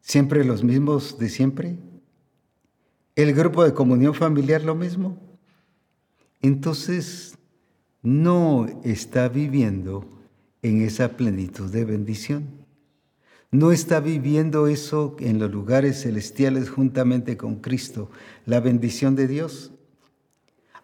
[0.01, 1.77] Siempre los mismos de siempre.
[3.15, 5.17] El grupo de comunión familiar lo mismo.
[6.41, 7.37] Entonces,
[8.01, 10.05] no está viviendo
[10.61, 12.63] en esa plenitud de bendición.
[13.51, 18.09] No está viviendo eso en los lugares celestiales juntamente con Cristo,
[18.45, 19.71] la bendición de Dios.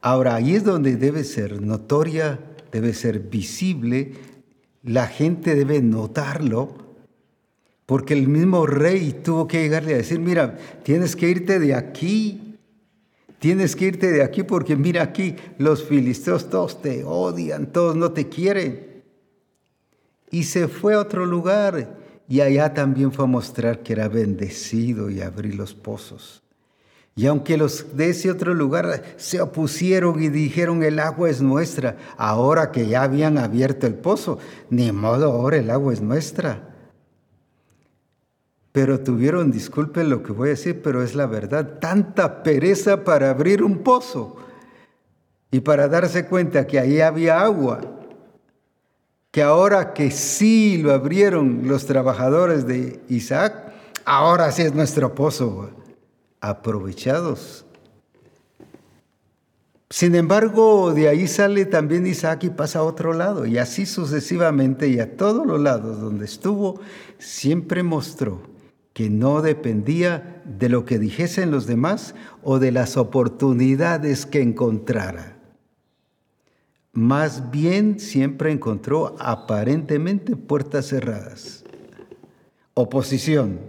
[0.02, 2.40] Ahora, ahí es donde debe ser notoria,
[2.72, 4.14] debe ser visible
[4.84, 6.90] la gente debe notarlo,
[7.86, 12.56] porque el mismo rey tuvo que llegarle a decir, mira, tienes que irte de aquí,
[13.40, 18.12] tienes que irte de aquí porque mira aquí, los filisteos todos te odian, todos no
[18.12, 19.04] te quieren.
[20.32, 25.10] Y se fue a otro lugar y allá también fue a mostrar que era bendecido
[25.10, 26.44] y abrir los pozos.
[27.20, 31.98] Y aunque los de ese otro lugar se opusieron y dijeron el agua es nuestra,
[32.16, 34.40] ahora que ya habían abierto el pozo,
[34.70, 36.70] ni modo, ahora el agua es nuestra.
[38.72, 43.32] Pero tuvieron, disculpen lo que voy a decir, pero es la verdad, tanta pereza para
[43.32, 44.38] abrir un pozo.
[45.52, 47.82] y para darse cuenta que ahí había agua,
[49.30, 53.74] que ahora que sí lo abrieron los trabajadores de Isaac,
[54.06, 55.70] ahora sí es nuestro pozo,
[56.42, 57.66] aprovechados.
[59.92, 64.88] Sin embargo, de ahí sale también Isaac y pasa a otro lado, y así sucesivamente,
[64.88, 66.80] y a todos los lados donde estuvo,
[67.18, 68.42] siempre mostró
[68.94, 72.14] que no dependía de lo que dijesen los demás
[72.44, 75.38] o de las oportunidades que encontrara.
[76.94, 81.64] Más bien siempre encontró aparentemente puertas cerradas,
[82.74, 83.60] oposición.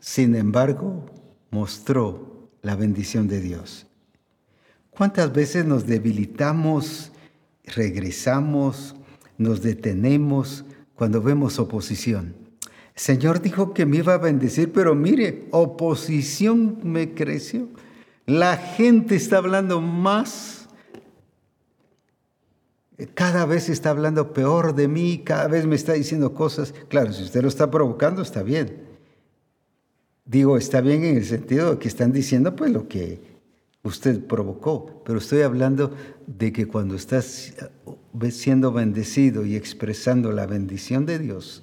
[0.00, 1.06] Sin embargo,
[1.54, 3.86] mostró la bendición de Dios.
[4.90, 7.12] ¿Cuántas veces nos debilitamos,
[7.64, 8.96] regresamos,
[9.38, 10.64] nos detenemos
[10.96, 12.34] cuando vemos oposición?
[12.96, 17.68] El Señor dijo que me iba a bendecir, pero mire, oposición me creció.
[18.26, 20.68] La gente está hablando más.
[23.14, 26.74] Cada vez está hablando peor de mí, cada vez me está diciendo cosas.
[26.88, 28.93] Claro, si usted lo está provocando, está bien.
[30.24, 33.20] Digo, está bien en el sentido de que están diciendo pues lo que
[33.82, 35.94] usted provocó, pero estoy hablando
[36.26, 41.62] de que cuando estás eh, siendo bendecido y expresando la bendición de Dios,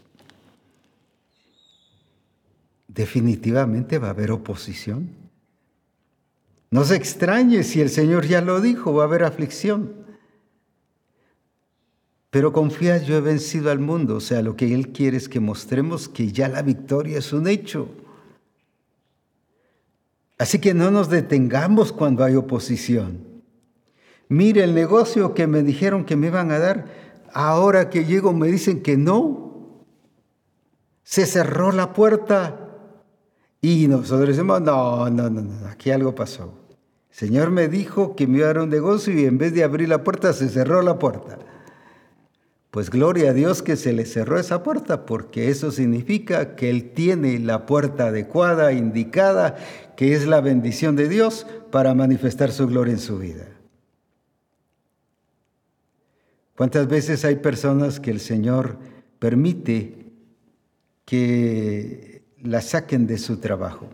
[2.87, 5.09] definitivamente va a haber oposición.
[6.69, 9.93] No se extrañe si el Señor ya lo dijo, va a haber aflicción.
[12.29, 15.41] Pero confía, yo he vencido al mundo, o sea, lo que Él quiere es que
[15.41, 17.89] mostremos que ya la victoria es un hecho.
[20.41, 23.43] Así que no nos detengamos cuando hay oposición.
[24.27, 26.85] Mire el negocio que me dijeron que me iban a dar,
[27.31, 29.85] ahora que llego me dicen que no.
[31.03, 32.71] Se cerró la puerta
[33.61, 36.55] y nosotros decimos, no, no, no, no, aquí algo pasó.
[37.11, 39.89] Señor me dijo que me iba a dar un negocio y en vez de abrir
[39.89, 41.37] la puerta se cerró la puerta.
[42.71, 46.91] Pues gloria a Dios que se le cerró esa puerta, porque eso significa que Él
[46.91, 49.57] tiene la puerta adecuada, indicada,
[49.97, 53.45] que es la bendición de Dios para manifestar su gloria en su vida.
[56.55, 58.77] ¿Cuántas veces hay personas que el Señor
[59.19, 60.05] permite
[61.03, 63.89] que la saquen de su trabajo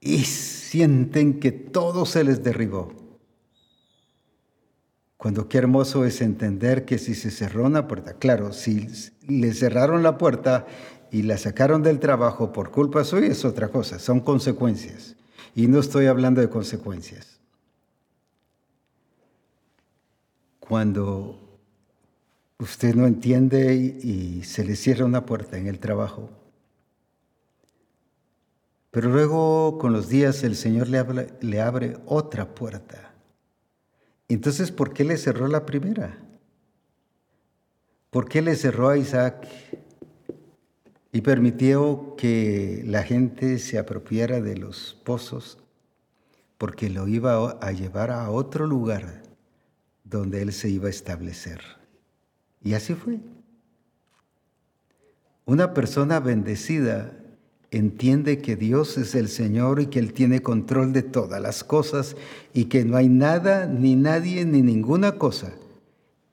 [0.00, 3.01] y sienten que todo se les derribó?
[5.22, 8.88] Cuando qué hermoso es entender que si se cerró una puerta, claro, si
[9.28, 10.66] le cerraron la puerta
[11.12, 15.14] y la sacaron del trabajo por culpa suya es otra cosa, son consecuencias.
[15.54, 17.38] Y no estoy hablando de consecuencias.
[20.58, 21.60] Cuando
[22.58, 26.30] usted no entiende y, se le cierra una puerta en el trabajo,
[28.90, 33.11] pero luego con los días el Señor le, le abre otra puerta
[34.34, 36.18] entonces, ¿por qué le cerró la primera?
[38.10, 39.48] ¿Por qué le cerró a Isaac
[41.12, 45.58] y permitió que la gente se apropiara de los pozos?
[46.58, 49.22] Porque lo iba a llevar a otro lugar
[50.04, 51.60] donde él se iba a establecer.
[52.62, 53.18] Y así fue.
[55.44, 57.21] Una persona bendecida
[57.72, 62.16] entiende que Dios es el Señor y que Él tiene control de todas las cosas
[62.52, 65.52] y que no hay nada, ni nadie, ni ninguna cosa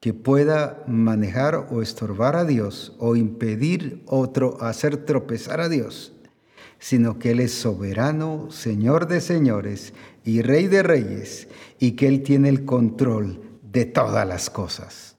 [0.02, 6.14] que pueda manejar o estorbar a Dios o impedir otro hacer tropezar a Dios,
[6.78, 9.94] sino que Él es soberano, Señor de señores
[10.26, 11.48] y Rey de reyes
[11.80, 15.16] y que Él tiene el control de todas las cosas.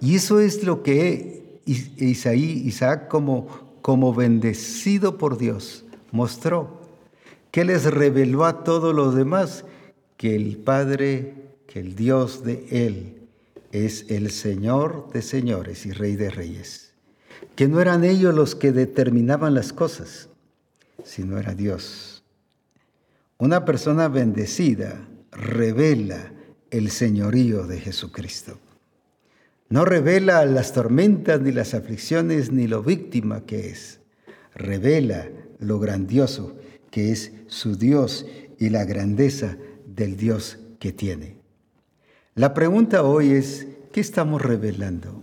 [0.00, 6.80] Y eso es lo que Isaí, Isaac como como bendecido por Dios, mostró
[7.50, 9.66] que les reveló a todos los demás
[10.16, 11.34] que el Padre,
[11.66, 13.28] que el Dios de Él
[13.72, 16.94] es el Señor de señores y Rey de reyes.
[17.56, 20.30] Que no eran ellos los que determinaban las cosas,
[21.04, 22.24] sino era Dios.
[23.36, 26.32] Una persona bendecida revela
[26.70, 28.58] el señorío de Jesucristo.
[29.68, 34.00] No revela las tormentas, ni las aflicciones, ni lo víctima que es.
[34.54, 36.56] Revela lo grandioso
[36.90, 38.26] que es su Dios
[38.58, 39.56] y la grandeza
[39.86, 41.38] del Dios que tiene.
[42.34, 45.20] La pregunta hoy es, ¿qué estamos revelando?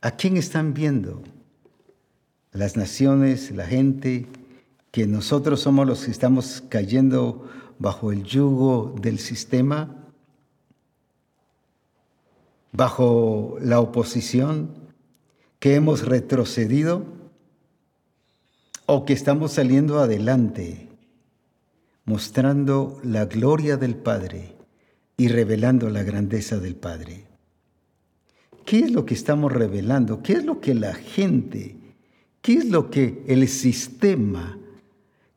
[0.00, 1.22] ¿A quién están viendo?
[2.52, 4.26] Las naciones, la gente,
[4.90, 7.48] que nosotros somos los que estamos cayendo
[7.78, 10.03] bajo el yugo del sistema
[12.74, 14.70] bajo la oposición,
[15.60, 17.06] que hemos retrocedido
[18.86, 20.88] o que estamos saliendo adelante,
[22.04, 24.56] mostrando la gloria del Padre
[25.16, 27.24] y revelando la grandeza del Padre.
[28.66, 30.22] ¿Qué es lo que estamos revelando?
[30.22, 31.76] ¿Qué es lo que la gente,
[32.42, 34.58] qué es lo que el sistema,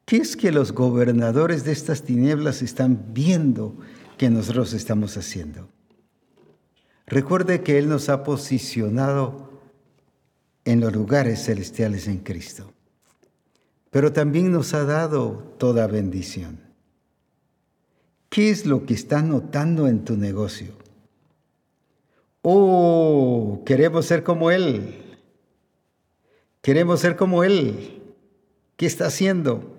[0.05, 3.77] qué es que los gobernadores de estas tinieblas están viendo
[4.17, 5.69] que nosotros estamos haciendo?
[7.07, 9.49] Recuerde que Él nos ha posicionado
[10.65, 12.73] en los lugares celestiales en Cristo,
[13.89, 16.59] pero también nos ha dado toda bendición.
[18.29, 20.73] ¿Qué es lo que está notando en tu negocio?
[22.41, 25.17] Oh, queremos ser como Él.
[26.61, 28.03] Queremos ser como Él.
[28.75, 29.73] ¿Qué está haciendo?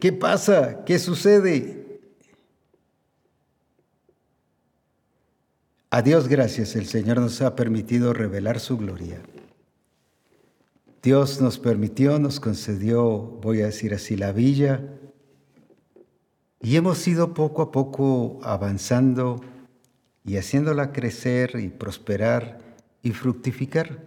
[0.00, 0.84] ¿Qué pasa?
[0.84, 1.81] ¿Qué sucede?
[5.94, 9.20] A Dios gracias, el Señor nos ha permitido revelar su gloria.
[11.02, 13.06] Dios nos permitió, nos concedió,
[13.42, 14.88] voy a decir así, la villa
[16.62, 19.42] y hemos ido poco a poco avanzando
[20.24, 22.60] y haciéndola crecer y prosperar
[23.02, 24.06] y fructificar,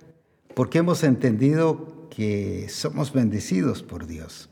[0.56, 4.50] porque hemos entendido que somos bendecidos por Dios.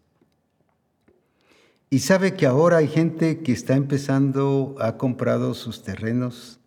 [1.90, 6.60] Y sabe que ahora hay gente que está empezando, ha comprado sus terrenos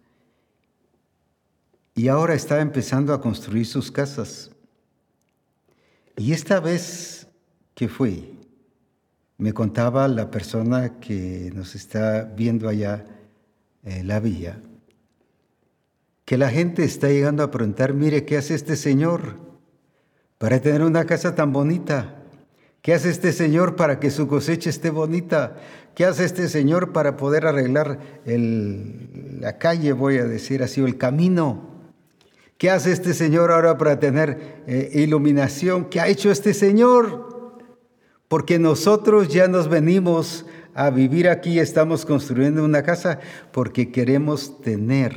[1.96, 4.50] y ahora está empezando a construir sus casas.
[6.14, 7.26] Y esta vez
[7.74, 8.38] que fui,
[9.38, 13.06] me contaba la persona que nos está viendo allá
[13.82, 14.58] en la villa,
[16.26, 19.36] que la gente está llegando a preguntar, mire, ¿qué hace este señor
[20.36, 22.24] para tener una casa tan bonita?
[22.82, 25.56] ¿Qué hace este señor para que su cosecha esté bonita?
[25.94, 30.98] ¿Qué hace este señor para poder arreglar la calle, voy a decir así, o el
[30.98, 31.75] camino?
[32.58, 35.86] ¿Qué hace este señor ahora para tener eh, iluminación?
[35.90, 37.36] ¿Qué ha hecho este señor?
[38.28, 43.20] porque nosotros ya nos venimos a vivir aquí, estamos construyendo una casa,
[43.52, 45.14] porque queremos tener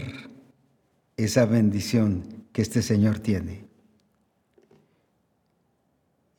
[1.17, 3.65] esa bendición que este Señor tiene.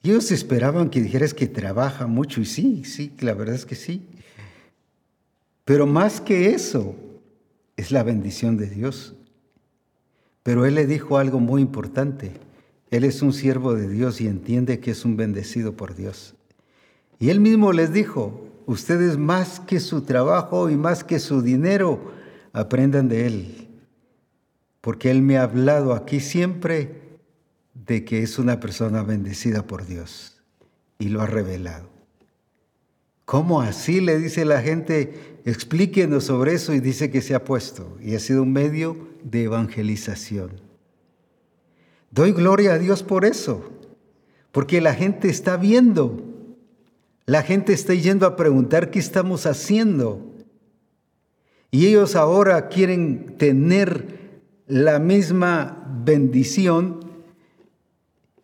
[0.03, 4.09] Ellos esperaban que dijeras que trabaja mucho, y sí, sí, la verdad es que sí.
[5.67, 6.97] Pero más que eso,
[7.77, 9.15] es la bendición de Dios.
[10.43, 12.33] Pero Él le dijo algo muy importante.
[12.91, 16.35] Él es un siervo de Dios y entiende que es un bendecido por Dios.
[17.21, 22.01] Y él mismo les dijo, ustedes más que su trabajo y más que su dinero,
[22.53, 23.69] aprendan de él,
[24.81, 27.19] porque él me ha hablado aquí siempre
[27.75, 30.41] de que es una persona bendecida por Dios
[30.99, 31.90] y lo ha revelado.
[33.31, 34.01] ¿Cómo así?
[34.01, 38.19] Le dice la gente, explíquenos sobre eso y dice que se ha puesto y ha
[38.19, 40.51] sido un medio de evangelización.
[42.11, 43.71] Doy gloria a Dios por eso,
[44.51, 46.31] porque la gente está viendo
[47.31, 50.35] la gente está yendo a preguntar qué estamos haciendo.
[51.71, 56.99] Y ellos ahora quieren tener la misma bendición,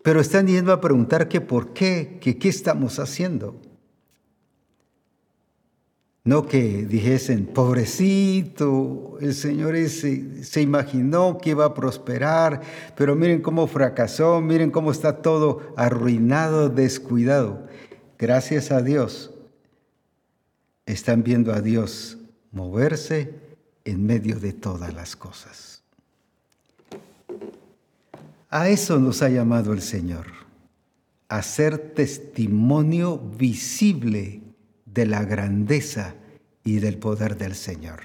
[0.05, 3.61] pero están yendo a preguntar que por qué, que qué estamos haciendo.
[6.27, 12.61] No que dijesen, pobrecito, el Señor se imaginó que iba a prosperar,
[12.97, 17.67] pero miren cómo fracasó, miren cómo está todo arruinado, descuidado
[18.19, 19.31] gracias a Dios,
[20.87, 22.19] están viendo a Dios
[22.53, 23.35] moverse
[23.85, 25.83] en medio de todas las cosas.
[28.49, 30.27] A eso nos ha llamado el Señor,
[31.29, 34.43] a ser testimonio visible
[34.97, 36.15] de la grandeza
[36.65, 38.01] y del poder del Señor.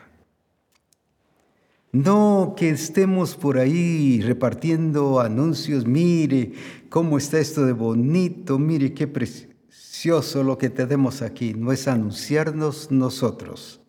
[1.94, 6.52] No que estemos por ahí repartiendo anuncios, mire
[6.90, 12.92] cómo está esto de bonito, mire qué precioso lo que tenemos aquí, no es anunciarnos
[12.92, 13.80] nosotros,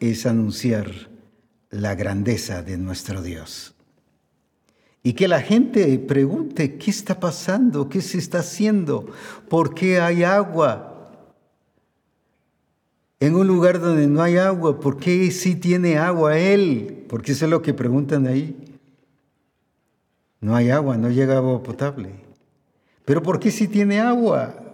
[0.00, 1.10] es anunciar
[1.70, 3.74] la grandeza de nuestro Dios.
[5.02, 7.88] Y que la gente pregunte, ¿qué está pasando?
[7.88, 9.06] ¿Qué se está haciendo?
[9.48, 10.95] ¿Por qué hay agua?
[13.20, 17.04] En un lugar donde no hay agua, ¿por qué sí tiene agua Él?
[17.08, 18.56] Porque eso es lo que preguntan ahí.
[20.40, 22.10] No hay agua, no llega agua potable.
[23.04, 24.66] Pero ¿por qué sí tiene agua?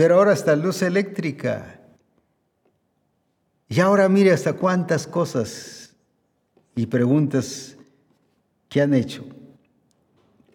[0.00, 1.78] pero ahora hasta luz eléctrica.
[3.68, 5.94] Y ahora mire hasta cuántas cosas
[6.74, 7.76] y preguntas
[8.70, 9.26] que han hecho.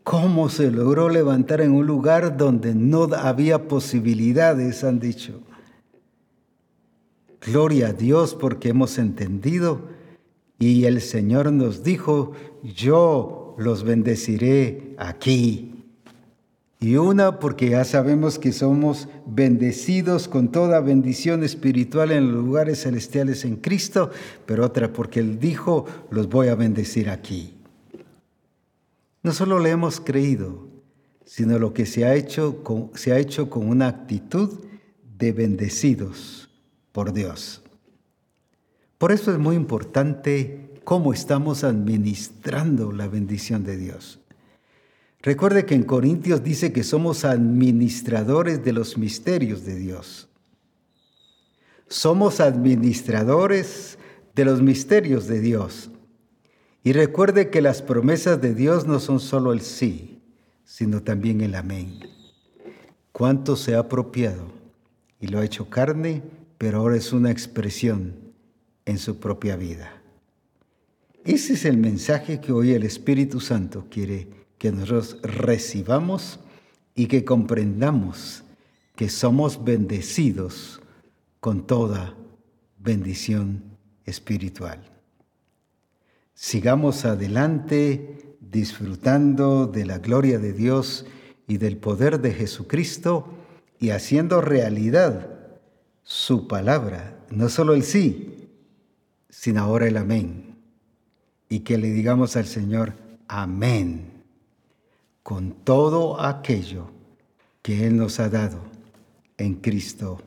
[0.03, 4.83] ¿Cómo se logró levantar en un lugar donde no había posibilidades?
[4.83, 5.41] Han dicho.
[7.45, 9.89] Gloria a Dios porque hemos entendido.
[10.57, 12.31] Y el Señor nos dijo,
[12.63, 15.71] yo los bendeciré aquí.
[16.79, 22.81] Y una porque ya sabemos que somos bendecidos con toda bendición espiritual en los lugares
[22.81, 24.11] celestiales en Cristo,
[24.45, 27.53] pero otra porque Él dijo, los voy a bendecir aquí.
[29.23, 30.67] No solo le hemos creído,
[31.25, 34.59] sino lo que se ha hecho con, se ha hecho con una actitud
[35.17, 36.44] de bendecidos
[36.95, 37.61] por Dios.
[38.97, 44.21] Por eso es muy importante cómo estamos administrando la bendición de Dios.
[45.21, 50.29] Recuerde que en Corintios dice que somos administradores de los misterios de Dios.
[51.89, 53.97] Somos administradores
[54.33, 55.91] de los misterios de Dios.
[56.81, 60.21] Y recuerde que las promesas de Dios no son solo el sí,
[60.63, 61.99] sino también el amén.
[63.11, 64.45] ¿Cuánto se ha apropiado?
[65.19, 66.23] Y lo ha hecho carne,
[66.57, 68.15] pero ahora es una expresión
[68.85, 70.01] en su propia vida.
[71.23, 74.27] Ese es el mensaje que hoy el Espíritu Santo quiere
[74.57, 76.39] que nosotros recibamos
[76.93, 78.43] y que comprendamos
[78.95, 80.81] que somos bendecidos
[81.39, 82.15] con toda
[82.77, 83.63] bendición
[84.05, 84.79] espiritual.
[86.33, 91.05] Sigamos adelante disfrutando de la gloria de Dios
[91.47, 93.27] y del poder de Jesucristo
[93.79, 95.34] y haciendo realidad
[96.05, 98.47] su palabra, no solo el sí,
[99.29, 100.55] sino ahora el amén.
[101.49, 102.93] Y que le digamos al Señor,
[103.27, 104.15] amén
[105.25, 106.91] con todo aquello
[107.63, 108.61] que Él nos ha dado
[109.39, 110.21] en Cristo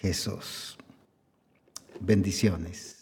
[0.00, 0.76] Jesús.
[2.00, 2.95] Bendiciones.